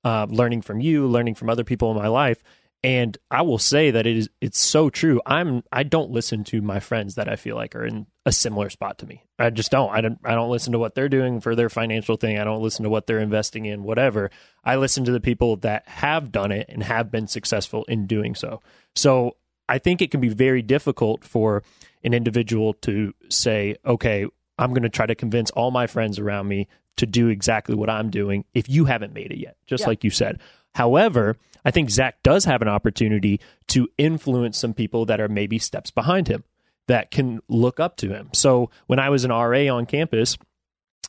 uh, 0.04 0.26
learning 0.28 0.60
from 0.60 0.80
you, 0.80 1.06
learning 1.06 1.34
from 1.34 1.48
other 1.48 1.64
people 1.64 1.90
in 1.90 1.96
my 1.96 2.08
life, 2.08 2.42
and 2.84 3.16
I 3.30 3.42
will 3.42 3.58
say 3.58 3.90
that 3.90 4.06
it 4.06 4.16
is 4.18 4.28
it's 4.42 4.58
so 4.58 4.90
true. 4.90 5.22
I'm 5.24 5.62
I 5.72 5.82
don't 5.82 6.10
listen 6.10 6.44
to 6.44 6.60
my 6.60 6.80
friends 6.80 7.14
that 7.14 7.28
I 7.28 7.36
feel 7.36 7.56
like 7.56 7.74
are 7.74 7.86
in 7.86 8.06
a 8.26 8.32
similar 8.32 8.68
spot 8.68 8.98
to 8.98 9.06
me. 9.06 9.24
I 9.38 9.48
just 9.50 9.70
don't. 9.70 9.90
I 9.90 10.00
don't 10.02 10.18
I 10.24 10.34
don't 10.34 10.50
listen 10.50 10.72
to 10.72 10.78
what 10.78 10.94
they're 10.94 11.08
doing 11.08 11.40
for 11.40 11.54
their 11.56 11.70
financial 11.70 12.16
thing. 12.16 12.38
I 12.38 12.44
don't 12.44 12.62
listen 12.62 12.82
to 12.84 12.90
what 12.90 13.06
they're 13.06 13.18
investing 13.20 13.64
in, 13.64 13.82
whatever. 13.82 14.30
I 14.64 14.76
listen 14.76 15.04
to 15.06 15.12
the 15.12 15.20
people 15.20 15.56
that 15.58 15.88
have 15.88 16.30
done 16.30 16.52
it 16.52 16.66
and 16.68 16.82
have 16.82 17.10
been 17.10 17.26
successful 17.26 17.84
in 17.84 18.06
doing 18.06 18.34
so. 18.34 18.60
So 18.94 19.36
I 19.68 19.78
think 19.78 20.02
it 20.02 20.10
can 20.10 20.20
be 20.20 20.28
very 20.28 20.60
difficult 20.62 21.24
for 21.24 21.62
an 22.04 22.12
individual 22.12 22.74
to 22.74 23.14
say, 23.30 23.76
okay, 23.86 24.26
I'm 24.58 24.70
going 24.74 24.82
to 24.82 24.88
try 24.90 25.06
to 25.06 25.14
convince 25.14 25.50
all 25.52 25.70
my 25.70 25.86
friends 25.86 26.18
around 26.18 26.46
me 26.48 26.68
to 26.96 27.06
do 27.06 27.28
exactly 27.28 27.74
what 27.74 27.88
I'm 27.88 28.10
doing 28.10 28.44
if 28.52 28.68
you 28.68 28.84
haven't 28.84 29.14
made 29.14 29.30
it 29.32 29.38
yet, 29.38 29.56
just 29.66 29.82
Yeah. 29.82 29.88
like 29.88 30.04
you 30.04 30.10
said. 30.10 30.40
However, 30.74 31.36
I 31.64 31.70
think 31.70 31.88
Zach 31.90 32.22
does 32.22 32.44
have 32.44 32.60
an 32.62 32.68
opportunity 32.68 33.40
to 33.68 33.88
influence 33.96 34.58
some 34.58 34.74
people 34.74 35.06
that 35.06 35.20
are 35.20 35.28
maybe 35.28 35.58
steps 35.58 35.90
behind 35.90 36.28
him 36.28 36.44
that 36.90 37.12
can 37.12 37.40
look 37.48 37.78
up 37.78 37.96
to 37.98 38.08
him. 38.08 38.30
So 38.32 38.70
when 38.88 38.98
I 38.98 39.10
was 39.10 39.24
an 39.24 39.30
RA 39.30 39.72
on 39.72 39.86
campus, 39.86 40.36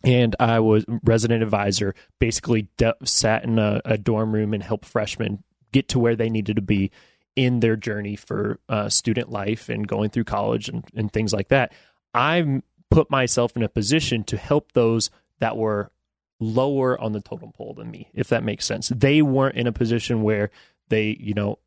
and 0.04 0.36
I 0.40 0.60
was 0.60 0.86
resident 1.04 1.42
advisor, 1.42 1.96
basically 2.20 2.68
de- 2.78 2.96
sat 3.04 3.44
in 3.44 3.58
a, 3.58 3.82
a 3.84 3.98
dorm 3.98 4.32
room 4.32 4.54
and 4.54 4.62
helped 4.62 4.86
freshmen 4.86 5.44
get 5.72 5.90
to 5.90 6.00
where 6.00 6.16
they 6.16 6.30
needed 6.30 6.58
to 6.58 6.62
be 6.62 6.92
in 7.36 7.62
their 7.62 7.76
journey 7.76 8.16
for 8.16 8.60
uh, 8.70 8.90
student 8.90 9.32
life 9.32 9.70
and 9.70 9.88
going 9.88 10.12
through 10.12 10.26
college 10.26 10.70
and, 10.70 10.84
and 10.96 11.12
things 11.12 11.34
like 11.34 11.48
that. 11.48 11.74
I 12.14 12.62
put 12.92 13.10
myself 13.10 13.56
in 13.56 13.64
a 13.64 13.70
position 13.70 14.24
to 14.26 14.38
help 14.38 14.74
those 14.74 15.10
that 15.40 15.58
were 15.58 15.92
lower 16.40 17.00
on 17.00 17.14
the 17.14 17.22
totem 17.22 17.52
pole 17.54 17.74
than 17.74 17.90
me, 17.90 18.10
if 18.14 18.28
that 18.30 18.44
makes 18.44 18.66
sense. 18.66 18.90
They 18.90 19.22
weren't 19.22 19.56
in 19.56 19.66
a 19.66 19.72
position 19.72 20.22
where 20.22 20.52
they, 20.90 21.18
you 21.20 21.34
know, 21.34 21.58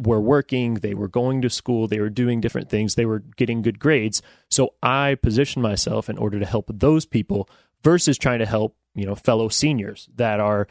were 0.00 0.20
working, 0.20 0.74
they 0.74 0.94
were 0.94 1.08
going 1.08 1.42
to 1.42 1.50
school, 1.50 1.86
they 1.86 2.00
were 2.00 2.10
doing 2.10 2.40
different 2.40 2.70
things, 2.70 2.94
they 2.94 3.06
were 3.06 3.20
getting 3.36 3.62
good 3.62 3.78
grades. 3.78 4.22
So 4.50 4.74
I 4.82 5.16
positioned 5.16 5.62
myself 5.62 6.08
in 6.08 6.18
order 6.18 6.38
to 6.38 6.46
help 6.46 6.70
those 6.72 7.06
people 7.06 7.48
versus 7.82 8.18
trying 8.18 8.40
to 8.40 8.46
help, 8.46 8.76
you 8.94 9.06
know, 9.06 9.14
fellow 9.14 9.48
seniors 9.48 10.08
that 10.16 10.40
are 10.40 10.66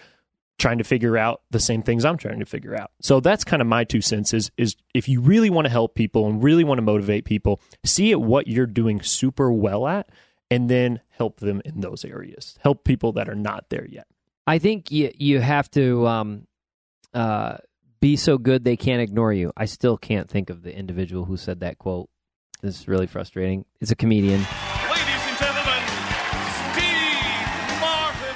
trying 0.57 0.77
to 0.77 0.83
figure 0.83 1.17
out 1.17 1.41
the 1.51 1.59
same 1.59 1.81
things 1.81 2.03
I'm 2.03 2.17
trying 2.17 2.39
to 2.39 2.45
figure 2.45 2.75
out. 2.75 2.91
So 3.01 3.19
that's 3.19 3.43
kind 3.43 3.61
of 3.61 3.67
my 3.67 3.85
two 3.85 4.01
cents 4.01 4.33
is, 4.33 4.51
is 4.57 4.75
if 4.93 5.07
you 5.07 5.21
really 5.21 5.49
want 5.49 5.65
to 5.65 5.71
help 5.71 5.95
people 5.95 6.27
and 6.27 6.43
really 6.43 6.65
want 6.65 6.79
to 6.79 6.83
motivate 6.83 7.25
people, 7.25 7.61
see 7.85 8.11
at 8.11 8.19
what 8.19 8.47
you're 8.47 8.65
doing 8.65 9.01
super 9.01 9.51
well 9.51 9.87
at 9.87 10.09
and 10.51 10.69
then 10.69 10.99
help 11.09 11.39
them 11.39 11.61
in 11.63 11.79
those 11.79 12.03
areas. 12.03 12.57
Help 12.61 12.83
people 12.83 13.13
that 13.13 13.29
are 13.29 13.35
not 13.35 13.69
there 13.69 13.87
yet. 13.87 14.07
I 14.45 14.57
think 14.57 14.91
you 14.91 15.11
you 15.15 15.39
have 15.39 15.69
to 15.71 16.07
um, 16.07 16.47
uh, 17.13 17.57
be 18.01 18.15
so 18.15 18.37
good 18.37 18.63
they 18.63 18.77
can't 18.77 19.01
ignore 19.01 19.33
you. 19.33 19.51
I 19.57 19.65
still 19.65 19.97
can't 19.97 20.29
think 20.29 20.49
of 20.49 20.63
the 20.63 20.75
individual 20.75 21.25
who 21.25 21.37
said 21.37 21.59
that 21.61 21.77
quote. 21.77 22.09
This 22.61 22.81
is 22.81 22.87
really 22.87 23.07
frustrating. 23.07 23.65
It's 23.79 23.91
a 23.91 23.95
comedian. 23.95 24.39
Ladies 24.39 25.21
and 25.27 25.37
gentlemen, 25.37 25.81
Steve 26.73 27.79
Martin. 27.79 28.35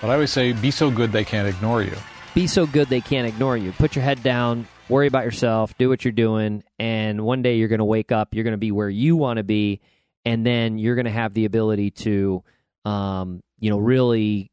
But 0.00 0.10
I 0.10 0.14
always 0.14 0.30
say, 0.30 0.52
be 0.52 0.70
so 0.70 0.90
good 0.90 1.12
they 1.12 1.24
can't 1.24 1.48
ignore 1.48 1.82
you. 1.82 1.96
Be 2.34 2.46
so 2.46 2.66
good 2.66 2.88
they 2.88 3.00
can't 3.00 3.26
ignore 3.26 3.56
you. 3.56 3.72
Put 3.72 3.96
your 3.96 4.04
head 4.04 4.22
down, 4.22 4.66
worry 4.88 5.06
about 5.06 5.24
yourself, 5.24 5.76
do 5.76 5.88
what 5.88 6.04
you're 6.04 6.12
doing, 6.12 6.62
and 6.78 7.22
one 7.22 7.42
day 7.42 7.56
you're 7.56 7.68
going 7.68 7.78
to 7.78 7.84
wake 7.84 8.12
up, 8.12 8.34
you're 8.34 8.44
going 8.44 8.52
to 8.52 8.58
be 8.58 8.72
where 8.72 8.88
you 8.88 9.16
want 9.16 9.38
to 9.38 9.42
be, 9.42 9.80
and 10.24 10.46
then 10.46 10.78
you're 10.78 10.94
going 10.94 11.06
to 11.06 11.10
have 11.10 11.34
the 11.34 11.46
ability 11.46 11.90
to, 11.90 12.42
um, 12.84 13.42
you 13.58 13.70
know, 13.70 13.78
really 13.78 14.50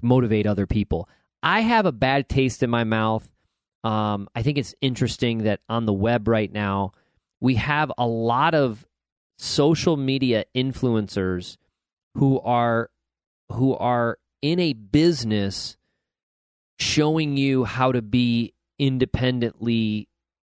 motivate 0.00 0.46
other 0.46 0.66
people. 0.66 1.08
I 1.42 1.60
have 1.60 1.86
a 1.86 1.92
bad 1.92 2.28
taste 2.28 2.62
in 2.62 2.70
my 2.70 2.84
mouth. 2.84 3.28
Um, 3.84 4.28
I 4.34 4.42
think 4.42 4.58
it's 4.58 4.74
interesting 4.80 5.44
that 5.44 5.60
on 5.68 5.86
the 5.86 5.92
web 5.92 6.28
right 6.28 6.52
now, 6.52 6.92
we 7.40 7.54
have 7.54 7.92
a 7.96 8.06
lot 8.06 8.54
of 8.54 8.86
social 9.36 9.96
media 9.96 10.44
influencers 10.54 11.56
who 12.16 12.40
are 12.40 12.90
who 13.52 13.74
are 13.76 14.18
in 14.42 14.58
a 14.58 14.72
business 14.72 15.76
showing 16.78 17.36
you 17.36 17.64
how 17.64 17.92
to 17.92 18.02
be 18.02 18.52
independently 18.78 20.08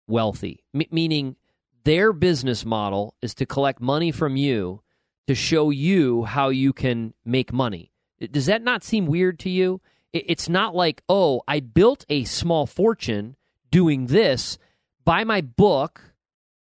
wealthy. 0.09 0.65
M- 0.75 0.83
meaning 0.91 1.37
their 1.85 2.13
business 2.13 2.65
model 2.65 3.15
is 3.23 3.35
to 3.37 3.47
collect 3.47 3.81
money 3.81 4.11
from 4.11 4.37
you 4.37 4.83
to 5.27 5.35
show 5.35 5.71
you 5.71 6.25
how 6.25 6.49
you 6.49 6.73
can 6.73 7.15
make 7.25 7.53
money. 7.53 7.93
Does 8.31 8.47
that 8.47 8.63
not 8.63 8.83
seem 8.83 9.07
weird 9.07 9.39
to 9.41 9.51
you 9.51 9.81
it's 10.13 10.49
not 10.49 10.75
like 10.75 11.03
oh 11.09 11.43
i 11.47 11.61
built 11.61 12.05
a 12.09 12.25
small 12.25 12.67
fortune 12.67 13.37
doing 13.71 14.07
this 14.07 14.59
buy 15.05 15.25
my 15.25 15.41
book 15.41 16.03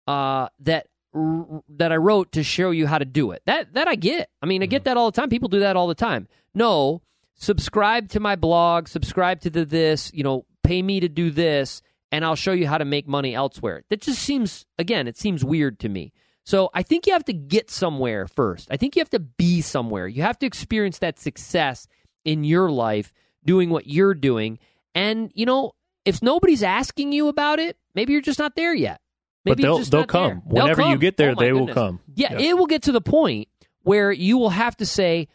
uh, 0.07 0.49
that 0.61 0.87
that 1.12 1.92
I 1.92 1.97
wrote 1.97 2.33
to 2.33 2.42
show 2.42 2.71
you 2.71 2.87
how 2.87 2.99
to 2.99 3.04
do 3.04 3.33
it. 3.33 3.42
That 3.47 3.75
that 3.75 3.88
I 3.88 3.95
get. 3.95 4.30
I 4.42 4.47
mean, 4.47 4.62
I 4.62 4.66
get 4.66 4.85
that 4.85 4.97
all 4.97 5.11
the 5.11 5.21
time. 5.21 5.28
People 5.28 5.49
do 5.49 5.61
that 5.61 5.76
all 5.76 5.88
the 5.88 5.95
time. 5.95 6.28
No, 6.54 7.02
subscribe 7.35 8.09
to 8.11 8.21
my 8.21 8.37
blog, 8.37 8.88
subscribe 8.88 9.40
to 9.40 9.50
the 9.50 9.64
this, 9.64 10.12
you 10.14 10.23
know, 10.23 10.47
pay 10.62 10.83
me 10.83 11.00
to 11.00 11.09
do 11.09 11.30
this, 11.30 11.83
and 12.12 12.25
I'll 12.25 12.37
show 12.37 12.52
you 12.52 12.66
how 12.66 12.78
to 12.78 12.85
make 12.85 13.09
money 13.09 13.35
elsewhere. 13.35 13.83
That 13.90 14.00
just 14.00 14.21
seems 14.21 14.66
again, 14.78 15.09
it 15.09 15.16
seems 15.16 15.45
weird 15.45 15.78
to 15.80 15.88
me. 15.88 16.12
So 16.45 16.71
I 16.75 16.83
think 16.83 17.07
you 17.07 17.12
have 17.12 17.25
to 17.26 17.33
get 17.33 17.71
somewhere 17.71 18.26
first. 18.26 18.69
I 18.71 18.76
think 18.76 18.97
you 18.97 19.00
have 19.00 19.11
to 19.11 19.21
be 19.21 19.61
somewhere. 19.61 20.09
You 20.09 20.23
have 20.23 20.38
to 20.40 20.47
experience 20.47 20.99
that 20.99 21.19
success 21.19 21.87
in 22.25 22.45
your 22.45 22.71
life 22.71 23.12
doing 23.44 23.70
what 23.70 23.87
you're 23.87 24.14
doing. 24.14 24.59
And, 24.94 25.30
you 25.35 25.47
know, 25.47 25.73
if 26.04 26.23
nobody's 26.23 26.62
asking 26.62 27.12
you 27.12 27.28
about 27.28 27.59
it, 27.59 27.76
maybe 27.94 28.12
you're 28.12 28.23
just 28.23 28.38
not 28.38 28.56
there 28.56 28.75
yet. 28.75 29.00
But 29.44 29.52
Maybe 29.52 29.62
you're 29.62 29.76
they'll 29.78 29.85
they'll 29.85 30.04
come. 30.06 30.28
there. 30.28 30.42
They'll 30.52 30.62
Whenever 30.64 30.82
you 30.90 30.99
get 30.99 31.16
there, 31.16 31.30
Oh, 31.30 31.35
they 31.40 31.52
will 31.52 31.68
come. 31.68 32.00
Yeah, 32.14 32.32
Yeah. 32.35 32.50
it 32.50 32.59
will 32.59 32.66
get 32.66 32.82
to 32.82 32.92
the 32.92 33.00
point 33.00 33.49
where 33.82 34.12
you 34.12 34.37
will 34.37 34.50
have 34.50 34.76
to 34.78 34.87
say, 34.87 35.28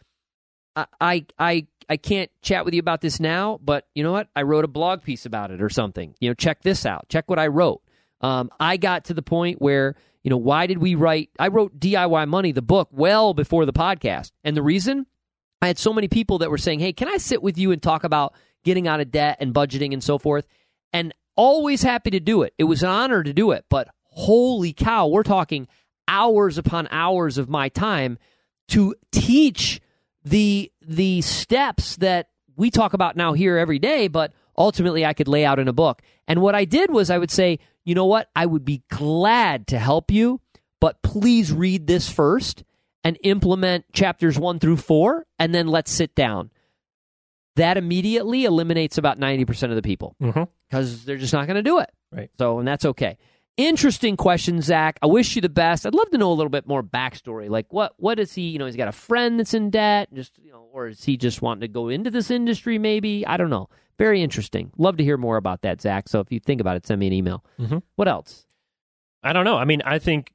I, 0.76 0.86
I, 1.00 1.26
I, 1.38 1.66
I 1.88 1.96
can't 1.96 2.30
chat 2.42 2.64
with 2.64 2.74
you 2.74 2.80
about 2.80 3.00
this 3.00 3.18
now, 3.18 3.58
but 3.62 3.86
you 3.94 4.02
know 4.04 4.12
what? 4.12 4.28
I 4.36 4.42
wrote 4.42 4.64
a 4.64 4.68
blog 4.68 5.02
piece 5.02 5.26
about 5.26 5.50
it 5.50 5.60
or 5.62 5.68
something. 5.68 6.14
You 6.20 6.30
know, 6.30 6.34
check 6.34 6.62
this 6.62 6.84
out. 6.86 7.08
Check 7.08 7.28
what 7.28 7.38
I 7.38 7.46
wrote. 7.48 7.80
Um, 8.20 8.50
I 8.60 8.76
got 8.76 9.06
to 9.06 9.14
the 9.14 9.22
point 9.22 9.60
where, 9.60 9.94
you 10.22 10.30
know, 10.30 10.36
why 10.36 10.66
did 10.66 10.78
we 10.78 10.94
write? 10.94 11.30
I 11.38 11.48
wrote 11.48 11.78
DIY 11.78 12.28
Money, 12.28 12.52
the 12.52 12.62
book, 12.62 12.88
well 12.92 13.34
before 13.34 13.66
the 13.66 13.72
podcast. 13.72 14.30
And 14.44 14.56
the 14.56 14.62
reason 14.62 15.06
I 15.62 15.66
had 15.66 15.78
so 15.78 15.92
many 15.92 16.08
people 16.08 16.38
that 16.38 16.50
were 16.50 16.58
saying, 16.58 16.80
hey, 16.80 16.92
can 16.92 17.08
I 17.08 17.16
sit 17.16 17.42
with 17.42 17.58
you 17.58 17.72
and 17.72 17.82
talk 17.82 18.04
about 18.04 18.34
getting 18.64 18.86
out 18.86 19.00
of 19.00 19.10
debt 19.10 19.38
and 19.40 19.54
budgeting 19.54 19.92
and 19.92 20.02
so 20.02 20.18
forth? 20.18 20.46
And 20.92 21.14
always 21.36 21.82
happy 21.82 22.10
to 22.10 22.20
do 22.20 22.42
it. 22.42 22.54
It 22.58 22.64
was 22.64 22.82
an 22.82 22.88
honor 22.88 23.22
to 23.22 23.32
do 23.32 23.52
it, 23.52 23.64
but 23.68 23.88
holy 24.04 24.72
cow, 24.72 25.08
we're 25.08 25.22
talking 25.22 25.68
hours 26.08 26.58
upon 26.58 26.88
hours 26.90 27.38
of 27.38 27.48
my 27.48 27.68
time 27.68 28.18
to 28.68 28.94
teach 29.12 29.80
the 30.24 30.72
the 30.82 31.22
steps 31.22 31.96
that 31.96 32.28
we 32.56 32.70
talk 32.70 32.94
about 32.94 33.16
now 33.16 33.32
here 33.32 33.58
every 33.58 33.78
day, 33.78 34.08
but 34.08 34.32
ultimately 34.56 35.04
I 35.04 35.12
could 35.12 35.28
lay 35.28 35.44
out 35.44 35.58
in 35.58 35.68
a 35.68 35.72
book. 35.72 36.02
And 36.26 36.40
what 36.40 36.54
I 36.54 36.64
did 36.64 36.90
was 36.90 37.10
I 37.10 37.18
would 37.18 37.30
say, 37.30 37.58
you 37.84 37.94
know 37.94 38.06
what? 38.06 38.28
I 38.34 38.46
would 38.46 38.64
be 38.64 38.82
glad 38.90 39.68
to 39.68 39.78
help 39.78 40.10
you, 40.10 40.40
but 40.80 41.02
please 41.02 41.52
read 41.52 41.86
this 41.86 42.10
first 42.10 42.64
and 43.06 43.18
implement 43.22 43.84
chapters 43.92 44.38
1 44.38 44.58
through 44.58 44.76
4 44.78 45.24
and 45.38 45.54
then 45.54 45.68
let's 45.68 45.90
sit 45.92 46.14
down. 46.14 46.50
That 47.54 47.76
immediately 47.78 48.44
eliminates 48.44 48.98
about 48.98 49.18
90% 49.18 49.70
of 49.70 49.76
the 49.76 49.82
people 49.82 50.14
because 50.68 51.04
they're 51.04 51.16
just 51.16 51.32
not 51.32 51.46
going 51.46 51.54
to 51.56 51.62
do 51.62 51.78
it. 51.78 51.90
Right. 52.12 52.30
So, 52.38 52.58
and 52.58 52.66
that's 52.68 52.84
okay. 52.84 53.16
Interesting 53.56 54.16
question, 54.16 54.60
Zach. 54.60 54.98
I 55.00 55.06
wish 55.06 55.34
you 55.36 55.40
the 55.40 55.48
best. 55.48 55.86
I'd 55.86 55.94
love 55.94 56.10
to 56.10 56.18
know 56.18 56.30
a 56.30 56.34
little 56.34 56.50
bit 56.50 56.66
more 56.66 56.82
backstory. 56.82 57.48
Like, 57.48 57.72
what 57.72 57.94
what 57.96 58.18
is 58.18 58.34
he? 58.34 58.42
You 58.48 58.58
know, 58.58 58.66
he's 58.66 58.76
got 58.76 58.88
a 58.88 58.92
friend 58.92 59.38
that's 59.40 59.54
in 59.54 59.70
debt, 59.70 60.12
just 60.12 60.38
you 60.42 60.50
know, 60.52 60.68
or 60.72 60.88
is 60.88 61.02
he 61.02 61.16
just 61.16 61.40
wanting 61.40 61.62
to 61.62 61.68
go 61.68 61.88
into 61.88 62.10
this 62.10 62.30
industry? 62.30 62.76
Maybe 62.78 63.26
I 63.26 63.38
don't 63.38 63.48
know. 63.48 63.70
Very 63.98 64.22
interesting. 64.22 64.70
Love 64.76 64.98
to 64.98 65.04
hear 65.04 65.16
more 65.16 65.38
about 65.38 65.62
that, 65.62 65.80
Zach. 65.80 66.06
So 66.10 66.20
if 66.20 66.30
you 66.30 66.38
think 66.38 66.60
about 66.60 66.76
it, 66.76 66.86
send 66.86 67.00
me 67.00 67.06
an 67.06 67.14
email. 67.14 67.42
Mhm. 67.58 67.80
What 67.94 68.08
else? 68.08 68.44
I 69.22 69.32
don't 69.32 69.46
know. 69.46 69.56
I 69.56 69.64
mean, 69.64 69.80
I 69.86 69.98
think 70.00 70.34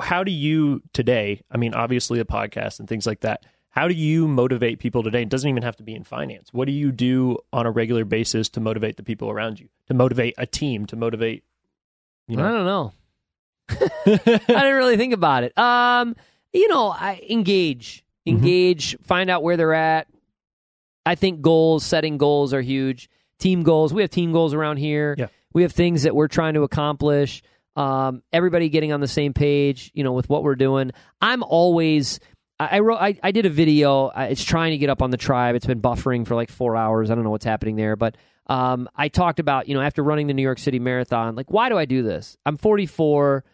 how 0.00 0.24
do 0.24 0.32
you 0.32 0.82
today? 0.92 1.42
I 1.50 1.56
mean, 1.56 1.74
obviously 1.74 2.20
a 2.20 2.24
podcast 2.24 2.80
and 2.80 2.88
things 2.88 3.06
like 3.06 3.20
that. 3.20 3.44
How 3.70 3.86
do 3.86 3.94
you 3.94 4.26
motivate 4.26 4.78
people 4.80 5.02
today? 5.02 5.22
It 5.22 5.28
doesn't 5.28 5.48
even 5.48 5.62
have 5.62 5.76
to 5.76 5.82
be 5.84 5.94
in 5.94 6.02
finance. 6.04 6.52
What 6.52 6.66
do 6.66 6.72
you 6.72 6.90
do 6.90 7.38
on 7.52 7.66
a 7.66 7.70
regular 7.70 8.04
basis 8.04 8.48
to 8.50 8.60
motivate 8.60 8.96
the 8.96 9.02
people 9.04 9.30
around 9.30 9.60
you? 9.60 9.68
To 9.86 9.94
motivate 9.94 10.34
a 10.38 10.46
team? 10.46 10.86
To 10.86 10.96
motivate, 10.96 11.44
you 12.26 12.36
know? 12.36 12.44
I 12.44 12.50
don't 12.50 12.66
know. 12.66 12.92
I 13.70 14.38
didn't 14.46 14.74
really 14.74 14.96
think 14.96 15.14
about 15.14 15.44
it. 15.44 15.56
Um, 15.56 16.16
you 16.52 16.68
know, 16.68 16.88
I 16.88 17.24
engage, 17.28 18.04
Mm-hmm. 18.26 18.36
engage, 18.36 18.98
find 19.02 19.30
out 19.30 19.42
where 19.42 19.56
they're 19.56 19.72
at. 19.72 20.06
I 21.06 21.14
think 21.14 21.40
goals, 21.40 21.84
setting 21.84 22.18
goals 22.18 22.52
are 22.52 22.60
huge. 22.60 23.08
Team 23.38 23.62
goals. 23.62 23.94
We 23.94 24.02
have 24.02 24.10
team 24.10 24.32
goals 24.32 24.52
around 24.52 24.76
here. 24.76 25.14
Yeah. 25.16 25.28
We 25.54 25.62
have 25.62 25.72
things 25.72 26.02
that 26.02 26.14
we're 26.14 26.28
trying 26.28 26.52
to 26.54 26.62
accomplish. 26.62 27.42
Um, 27.76 28.22
everybody 28.32 28.68
getting 28.68 28.92
on 28.92 29.00
the 29.00 29.08
same 29.08 29.32
page, 29.32 29.90
you 29.94 30.04
know, 30.04 30.12
with 30.12 30.28
what 30.28 30.42
we're 30.42 30.56
doing. 30.56 30.92
I'm 31.20 31.42
always. 31.42 32.20
I, 32.58 32.80
wrote. 32.80 32.98
I, 32.98 33.18
I 33.22 33.30
did 33.30 33.46
a 33.46 33.50
video. 33.50 34.10
It's 34.14 34.44
trying 34.44 34.72
to 34.72 34.78
get 34.78 34.90
up 34.90 35.00
on 35.00 35.10
the 35.10 35.16
tribe. 35.16 35.54
It's 35.54 35.64
been 35.64 35.80
buffering 35.80 36.26
for 36.26 36.34
like 36.34 36.50
four 36.50 36.76
hours. 36.76 37.10
I 37.10 37.14
don't 37.14 37.24
know 37.24 37.30
what's 37.30 37.44
happening 37.44 37.76
there, 37.76 37.96
but 37.96 38.16
um, 38.48 38.88
I 38.94 39.08
talked 39.08 39.38
about 39.38 39.68
you 39.68 39.74
know 39.74 39.80
after 39.80 40.02
running 40.02 40.26
the 40.26 40.34
New 40.34 40.42
York 40.42 40.58
City 40.58 40.78
Marathon, 40.78 41.36
like 41.36 41.50
why 41.50 41.68
do 41.68 41.78
I 41.78 41.86
do 41.86 42.02
this? 42.02 42.36
I'm 42.44 42.56
44. 42.56 43.44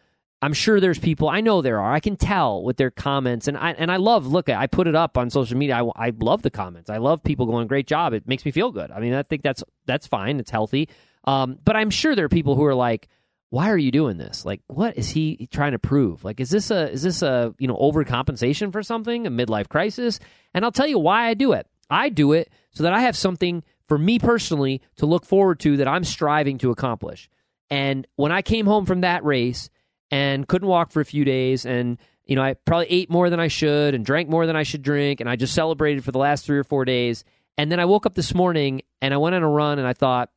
I'm 0.42 0.52
sure 0.52 0.80
there's 0.80 0.98
people. 0.98 1.28
I 1.28 1.40
know 1.40 1.62
there 1.62 1.80
are. 1.80 1.92
I 1.92 2.00
can 2.00 2.16
tell 2.16 2.62
with 2.62 2.76
their 2.76 2.90
comments, 2.90 3.48
and 3.48 3.56
I 3.56 3.72
and 3.72 3.90
I 3.90 3.96
love. 3.96 4.26
Look, 4.26 4.48
I 4.48 4.66
put 4.66 4.86
it 4.86 4.94
up 4.94 5.16
on 5.16 5.30
social 5.30 5.56
media. 5.56 5.82
I, 5.82 6.06
I 6.08 6.12
love 6.18 6.42
the 6.42 6.50
comments. 6.50 6.90
I 6.90 6.98
love 6.98 7.22
people 7.22 7.46
going, 7.46 7.66
"Great 7.68 7.86
job!" 7.86 8.12
It 8.12 8.28
makes 8.28 8.44
me 8.44 8.50
feel 8.50 8.70
good. 8.70 8.90
I 8.90 9.00
mean, 9.00 9.14
I 9.14 9.22
think 9.22 9.42
that's 9.42 9.64
that's 9.86 10.06
fine. 10.06 10.38
It's 10.38 10.50
healthy. 10.50 10.88
Um, 11.24 11.58
but 11.64 11.74
I'm 11.74 11.90
sure 11.90 12.14
there 12.14 12.26
are 12.26 12.30
people 12.30 12.54
who 12.54 12.64
are 12.64 12.74
like, 12.74 13.08
why 13.50 13.70
are 13.70 13.78
you 13.78 13.90
doing 13.90 14.16
this? 14.16 14.44
Like, 14.44 14.60
what 14.66 14.96
is 14.96 15.08
he 15.08 15.48
trying 15.52 15.72
to 15.72 15.78
prove? 15.78 16.24
Like, 16.24 16.40
is 16.40 16.50
this 16.50 16.70
a 16.70 16.90
is 16.90 17.02
this 17.02 17.22
a 17.22 17.54
you 17.58 17.68
know 17.68 17.76
overcompensation 17.76 18.72
for 18.72 18.82
something, 18.82 19.26
a 19.26 19.30
midlife 19.30 19.68
crisis? 19.68 20.18
And 20.54 20.64
I'll 20.64 20.72
tell 20.72 20.86
you 20.86 20.98
why 20.98 21.26
I 21.26 21.34
do 21.34 21.52
it. 21.52 21.66
I 21.88 22.08
do 22.08 22.32
it 22.32 22.50
so 22.72 22.82
that 22.82 22.92
I 22.92 23.00
have 23.00 23.16
something 23.16 23.62
for 23.88 23.96
me 23.96 24.18
personally 24.18 24.82
to 24.96 25.06
look 25.06 25.24
forward 25.24 25.60
to 25.60 25.76
that 25.76 25.88
I'm 25.88 26.04
striving 26.04 26.58
to 26.58 26.70
accomplish. 26.70 27.28
And 27.70 28.06
when 28.16 28.32
I 28.32 28.42
came 28.42 28.66
home 28.66 28.86
from 28.86 29.02
that 29.02 29.24
race 29.24 29.70
and 30.10 30.46
couldn't 30.46 30.68
walk 30.68 30.90
for 30.90 31.00
a 31.00 31.04
few 31.04 31.24
days 31.24 31.64
and 31.64 31.98
you 32.24 32.34
know, 32.34 32.42
I 32.42 32.54
probably 32.54 32.90
ate 32.90 33.08
more 33.08 33.30
than 33.30 33.38
I 33.38 33.46
should 33.46 33.94
and 33.94 34.04
drank 34.04 34.28
more 34.28 34.46
than 34.46 34.56
I 34.56 34.64
should 34.64 34.82
drink 34.82 35.20
and 35.20 35.30
I 35.30 35.36
just 35.36 35.54
celebrated 35.54 36.04
for 36.04 36.10
the 36.10 36.18
last 36.18 36.44
3 36.44 36.58
or 36.58 36.64
4 36.64 36.84
days. 36.84 37.24
And 37.56 37.70
then 37.70 37.78
I 37.78 37.84
woke 37.84 38.04
up 38.04 38.14
this 38.14 38.34
morning 38.34 38.82
and 39.00 39.14
I 39.14 39.16
went 39.16 39.36
on 39.36 39.44
a 39.44 39.48
run 39.48 39.78
and 39.78 39.86
I 39.86 39.92
thought 39.92 40.30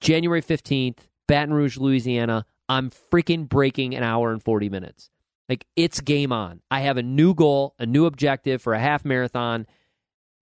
January 0.00 0.42
15th, 0.42 0.98
Baton 1.28 1.54
Rouge, 1.54 1.78
Louisiana, 1.78 2.46
I'm 2.68 2.90
freaking 2.90 3.48
breaking 3.48 3.94
an 3.94 4.02
hour 4.02 4.32
and 4.32 4.42
40 4.42 4.68
minutes. 4.68 5.10
Like 5.48 5.66
it's 5.76 6.00
game 6.00 6.32
on. 6.32 6.60
I 6.70 6.80
have 6.80 6.96
a 6.96 7.02
new 7.02 7.34
goal, 7.34 7.74
a 7.78 7.86
new 7.86 8.06
objective 8.06 8.62
for 8.62 8.74
a 8.74 8.78
half 8.78 9.04
marathon. 9.04 9.66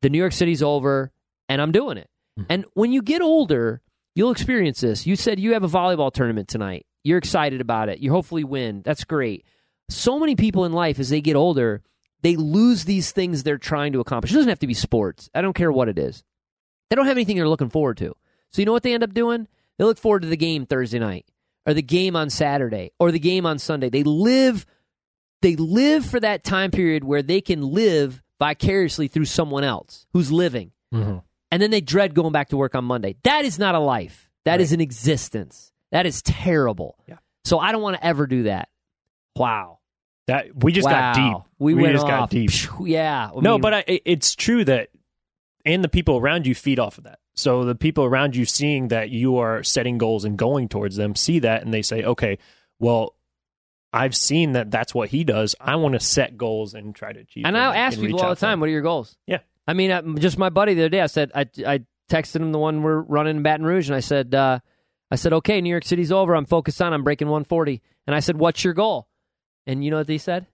The 0.02 0.10
New 0.10 0.18
York 0.18 0.32
City's 0.32 0.62
over 0.62 1.10
and 1.48 1.60
I'm 1.60 1.72
doing 1.72 1.96
it. 1.96 2.08
Hmm. 2.36 2.44
And 2.48 2.64
when 2.74 2.92
you 2.92 3.02
get 3.02 3.22
older, 3.22 3.82
you'll 4.14 4.30
experience 4.30 4.80
this. 4.80 5.06
You 5.06 5.16
said 5.16 5.40
you 5.40 5.54
have 5.54 5.64
a 5.64 5.68
volleyball 5.68 6.12
tournament 6.12 6.48
tonight. 6.48 6.86
You're 7.02 7.18
excited 7.18 7.60
about 7.60 7.88
it. 7.88 7.98
You 7.98 8.12
hopefully 8.12 8.44
win. 8.44 8.82
That's 8.82 9.04
great. 9.04 9.44
So 9.88 10.18
many 10.18 10.36
people 10.36 10.64
in 10.64 10.72
life, 10.72 11.00
as 11.00 11.08
they 11.08 11.20
get 11.20 11.34
older, 11.34 11.82
they 12.22 12.36
lose 12.36 12.84
these 12.84 13.10
things 13.10 13.42
they're 13.42 13.58
trying 13.58 13.92
to 13.94 14.00
accomplish. 14.00 14.30
It 14.30 14.36
doesn't 14.36 14.48
have 14.48 14.58
to 14.60 14.66
be 14.66 14.74
sports. 14.74 15.30
I 15.34 15.42
don't 15.42 15.54
care 15.54 15.72
what 15.72 15.88
it 15.88 15.98
is. 15.98 16.22
They 16.88 16.96
don't 16.96 17.06
have 17.06 17.16
anything 17.16 17.36
they're 17.36 17.48
looking 17.48 17.70
forward 17.70 17.96
to. 17.98 18.14
So 18.52 18.60
you 18.62 18.66
know 18.66 18.72
what 18.72 18.82
they 18.82 18.94
end 18.94 19.02
up 19.02 19.14
doing? 19.14 19.48
They 19.80 19.86
look 19.86 19.98
forward 19.98 20.20
to 20.20 20.28
the 20.28 20.36
game 20.36 20.66
Thursday 20.66 20.98
night, 20.98 21.24
or 21.64 21.72
the 21.72 21.80
game 21.80 22.14
on 22.14 22.28
Saturday, 22.28 22.92
or 23.00 23.10
the 23.12 23.18
game 23.18 23.46
on 23.46 23.58
Sunday. 23.58 23.88
They 23.88 24.02
live, 24.02 24.66
they 25.40 25.56
live 25.56 26.04
for 26.04 26.20
that 26.20 26.44
time 26.44 26.70
period 26.70 27.02
where 27.02 27.22
they 27.22 27.40
can 27.40 27.62
live 27.62 28.22
vicariously 28.38 29.08
through 29.08 29.24
someone 29.24 29.64
else 29.64 30.06
who's 30.12 30.30
living 30.30 30.72
mm-hmm. 30.92 31.16
and 31.50 31.62
then 31.62 31.70
they 31.70 31.80
dread 31.80 32.14
going 32.14 32.30
back 32.30 32.50
to 32.50 32.58
work 32.58 32.74
on 32.74 32.84
Monday. 32.84 33.16
That 33.22 33.46
is 33.46 33.58
not 33.58 33.74
a 33.74 33.78
life. 33.78 34.28
That 34.44 34.60
is 34.60 34.74
an 34.74 34.82
existence. 34.82 35.72
That 35.92 36.04
is 36.04 36.20
terrible. 36.20 36.98
Yeah. 37.08 37.16
So 37.46 37.58
I 37.58 37.72
don't 37.72 37.80
want 37.80 37.96
to 37.96 38.04
ever 38.04 38.26
do 38.26 38.42
that. 38.42 38.68
Wow. 39.34 39.78
That 40.26 40.62
we 40.62 40.72
just 40.72 40.84
wow. 40.84 41.14
got 41.14 41.14
deep. 41.14 41.42
We, 41.58 41.72
went 41.72 41.94
just 41.94 42.04
off. 42.04 42.10
got 42.10 42.30
deep. 42.30 42.50
Yeah. 42.84 43.30
I 43.34 43.40
no, 43.40 43.54
mean, 43.54 43.62
but 43.62 43.72
I, 43.74 43.84
it's 43.86 44.34
true 44.34 44.62
that, 44.66 44.90
and 45.64 45.82
the 45.82 45.88
people 45.88 46.18
around 46.18 46.46
you 46.46 46.54
feed 46.54 46.78
off 46.78 46.98
of 46.98 47.04
that. 47.04 47.19
So 47.34 47.64
the 47.64 47.74
people 47.74 48.04
around 48.04 48.36
you 48.36 48.44
seeing 48.44 48.88
that 48.88 49.10
you 49.10 49.38
are 49.38 49.62
setting 49.62 49.98
goals 49.98 50.24
and 50.24 50.36
going 50.36 50.68
towards 50.68 50.96
them 50.96 51.14
see 51.14 51.38
that 51.40 51.62
and 51.62 51.72
they 51.72 51.82
say, 51.82 52.02
okay, 52.04 52.38
well, 52.78 53.14
I've 53.92 54.14
seen 54.14 54.52
that 54.52 54.70
that's 54.70 54.94
what 54.94 55.08
he 55.08 55.24
does. 55.24 55.54
I 55.60 55.76
want 55.76 55.94
to 55.94 56.00
set 56.00 56.36
goals 56.36 56.74
and 56.74 56.94
try 56.94 57.12
to 57.12 57.20
achieve. 57.20 57.44
and 57.44 57.56
I 57.56 57.76
ask 57.76 57.98
people 57.98 58.20
all 58.20 58.30
the 58.30 58.36
time, 58.36 58.60
"What 58.60 58.68
are 58.68 58.72
your 58.72 58.82
goals?" 58.82 59.16
Yeah. 59.26 59.38
I 59.66 59.74
mean, 59.74 59.90
uh, 59.90 60.02
just 60.18 60.38
my 60.38 60.48
buddy 60.48 60.74
the 60.74 60.82
other 60.82 60.88
day, 60.90 61.00
I 61.00 61.06
said 61.06 61.32
I 61.34 61.46
I 61.66 61.80
texted 62.08 62.36
him 62.36 62.52
the 62.52 62.58
one 62.58 62.82
we're 62.82 63.00
running 63.00 63.36
in 63.38 63.42
Baton 63.42 63.66
Rouge, 63.66 63.88
and 63.88 63.96
I 63.96 64.00
said 64.00 64.32
uh, 64.32 64.60
I 65.10 65.16
said, 65.16 65.32
"Okay, 65.32 65.60
New 65.60 65.70
York 65.70 65.84
City's 65.84 66.12
over. 66.12 66.36
I'm 66.36 66.46
focused 66.46 66.80
on. 66.80 66.92
I'm 66.92 67.02
breaking 67.02 67.26
140." 67.28 67.82
And 68.06 68.14
I 68.14 68.20
said, 68.20 68.36
"What's 68.36 68.62
your 68.62 68.74
goal?" 68.74 69.08
And 69.66 69.84
you 69.84 69.90
know 69.90 69.98
what 69.98 70.08
he 70.08 70.18
said? 70.18 70.46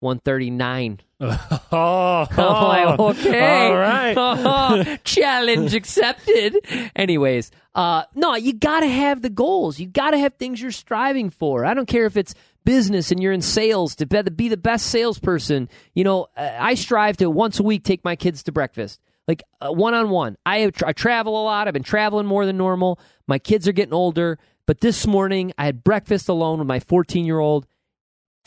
139. 0.00 1.00
Oh, 1.20 2.26
I'm 2.36 2.96
like, 2.96 2.98
okay, 2.98 3.68
all 3.68 3.76
right. 3.76 4.98
challenge 5.04 5.74
accepted. 5.74 6.56
Anyways, 6.94 7.50
uh, 7.74 8.04
no, 8.14 8.34
you 8.34 8.52
got 8.52 8.80
to 8.80 8.88
have 8.88 9.22
the 9.22 9.30
goals. 9.30 9.78
You 9.78 9.86
got 9.86 10.10
to 10.10 10.18
have 10.18 10.34
things 10.34 10.60
you're 10.60 10.70
striving 10.70 11.30
for. 11.30 11.64
I 11.64 11.74
don't 11.74 11.86
care 11.86 12.06
if 12.06 12.16
it's 12.16 12.34
business 12.64 13.10
and 13.10 13.22
you're 13.22 13.32
in 13.32 13.42
sales 13.42 13.94
to 13.96 14.06
be 14.06 14.20
be 14.22 14.48
the 14.48 14.56
best 14.56 14.86
salesperson. 14.86 15.68
You 15.94 16.04
know, 16.04 16.26
uh, 16.36 16.50
I 16.58 16.74
strive 16.74 17.16
to 17.18 17.30
once 17.30 17.60
a 17.60 17.62
week 17.62 17.84
take 17.84 18.04
my 18.04 18.16
kids 18.16 18.42
to 18.44 18.52
breakfast. 18.52 19.00
Like 19.28 19.42
one 19.60 19.94
on 19.94 20.10
one, 20.10 20.36
I 20.46 20.58
have, 20.58 20.72
I 20.84 20.92
travel 20.92 21.40
a 21.40 21.44
lot. 21.44 21.66
I've 21.66 21.74
been 21.74 21.82
traveling 21.82 22.26
more 22.26 22.46
than 22.46 22.56
normal. 22.56 23.00
My 23.26 23.40
kids 23.40 23.66
are 23.66 23.72
getting 23.72 23.94
older, 23.94 24.38
but 24.66 24.80
this 24.80 25.06
morning 25.06 25.52
I 25.58 25.64
had 25.66 25.82
breakfast 25.82 26.28
alone 26.28 26.58
with 26.58 26.68
my 26.68 26.78
14 26.78 27.24
year 27.24 27.38
old 27.40 27.66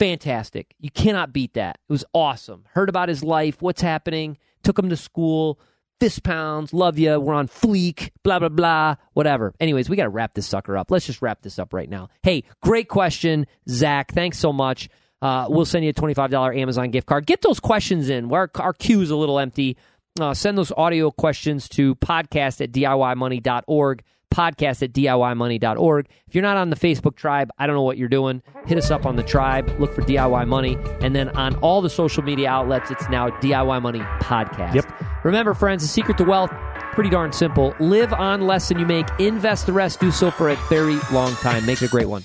fantastic. 0.00 0.74
You 0.80 0.90
cannot 0.90 1.32
beat 1.32 1.54
that. 1.54 1.78
It 1.88 1.92
was 1.92 2.04
awesome. 2.14 2.64
Heard 2.72 2.88
about 2.88 3.10
his 3.10 3.22
life, 3.22 3.60
what's 3.60 3.82
happening, 3.82 4.38
took 4.62 4.78
him 4.78 4.88
to 4.88 4.96
school, 4.96 5.60
fist 6.00 6.22
pounds, 6.22 6.72
love 6.72 6.98
you, 6.98 7.20
we're 7.20 7.34
on 7.34 7.46
fleek, 7.46 8.10
blah, 8.24 8.38
blah, 8.38 8.48
blah, 8.48 8.94
whatever. 9.12 9.54
Anyways, 9.60 9.90
we 9.90 9.96
got 9.96 10.04
to 10.04 10.08
wrap 10.08 10.32
this 10.32 10.46
sucker 10.46 10.76
up. 10.78 10.90
Let's 10.90 11.04
just 11.04 11.20
wrap 11.20 11.42
this 11.42 11.58
up 11.58 11.74
right 11.74 11.88
now. 11.88 12.08
Hey, 12.22 12.44
great 12.62 12.88
question, 12.88 13.46
Zach. 13.68 14.12
Thanks 14.12 14.38
so 14.38 14.54
much. 14.54 14.88
Uh, 15.20 15.46
we'll 15.50 15.66
send 15.66 15.84
you 15.84 15.90
a 15.90 15.94
$25 15.94 16.56
Amazon 16.56 16.90
gift 16.90 17.06
card. 17.06 17.26
Get 17.26 17.42
those 17.42 17.60
questions 17.60 18.08
in. 18.08 18.32
Our, 18.32 18.50
our 18.56 18.72
queue 18.72 19.02
is 19.02 19.10
a 19.10 19.16
little 19.16 19.38
empty. 19.38 19.76
Uh, 20.18 20.32
send 20.32 20.56
those 20.56 20.72
audio 20.72 21.10
questions 21.10 21.68
to 21.68 21.94
podcast 21.96 22.62
at 22.62 22.72
DIYmoney.org 22.72 24.02
podcast 24.30 24.82
at 24.82 24.92
DIYmoney.org. 24.92 26.08
If 26.26 26.34
you're 26.34 26.42
not 26.42 26.56
on 26.56 26.70
the 26.70 26.76
Facebook 26.76 27.16
tribe, 27.16 27.50
I 27.58 27.66
don't 27.66 27.76
know 27.76 27.82
what 27.82 27.98
you're 27.98 28.08
doing. 28.08 28.42
Hit 28.66 28.78
us 28.78 28.90
up 28.90 29.06
on 29.06 29.16
the 29.16 29.22
tribe, 29.22 29.68
look 29.78 29.94
for 29.94 30.02
DIY 30.02 30.46
Money, 30.46 30.78
and 31.00 31.14
then 31.14 31.28
on 31.30 31.56
all 31.56 31.82
the 31.82 31.90
social 31.90 32.22
media 32.22 32.48
outlets, 32.48 32.90
it's 32.90 33.08
now 33.08 33.30
DIY 33.30 33.82
Money 33.82 34.00
Podcast. 34.20 34.74
Yep. 34.74 35.24
Remember, 35.24 35.54
friends, 35.54 35.82
the 35.82 35.88
secret 35.88 36.16
to 36.18 36.24
wealth, 36.24 36.50
pretty 36.92 37.10
darn 37.10 37.32
simple. 37.32 37.74
Live 37.80 38.12
on 38.12 38.46
less 38.46 38.68
than 38.68 38.78
you 38.78 38.86
make, 38.86 39.06
invest 39.18 39.66
the 39.66 39.72
rest, 39.72 40.00
do 40.00 40.10
so 40.10 40.30
for 40.30 40.48
a 40.48 40.56
very 40.68 40.98
long 41.12 41.34
time. 41.36 41.66
Make 41.66 41.82
it 41.82 41.86
a 41.86 41.88
great 41.88 42.08
one. 42.08 42.24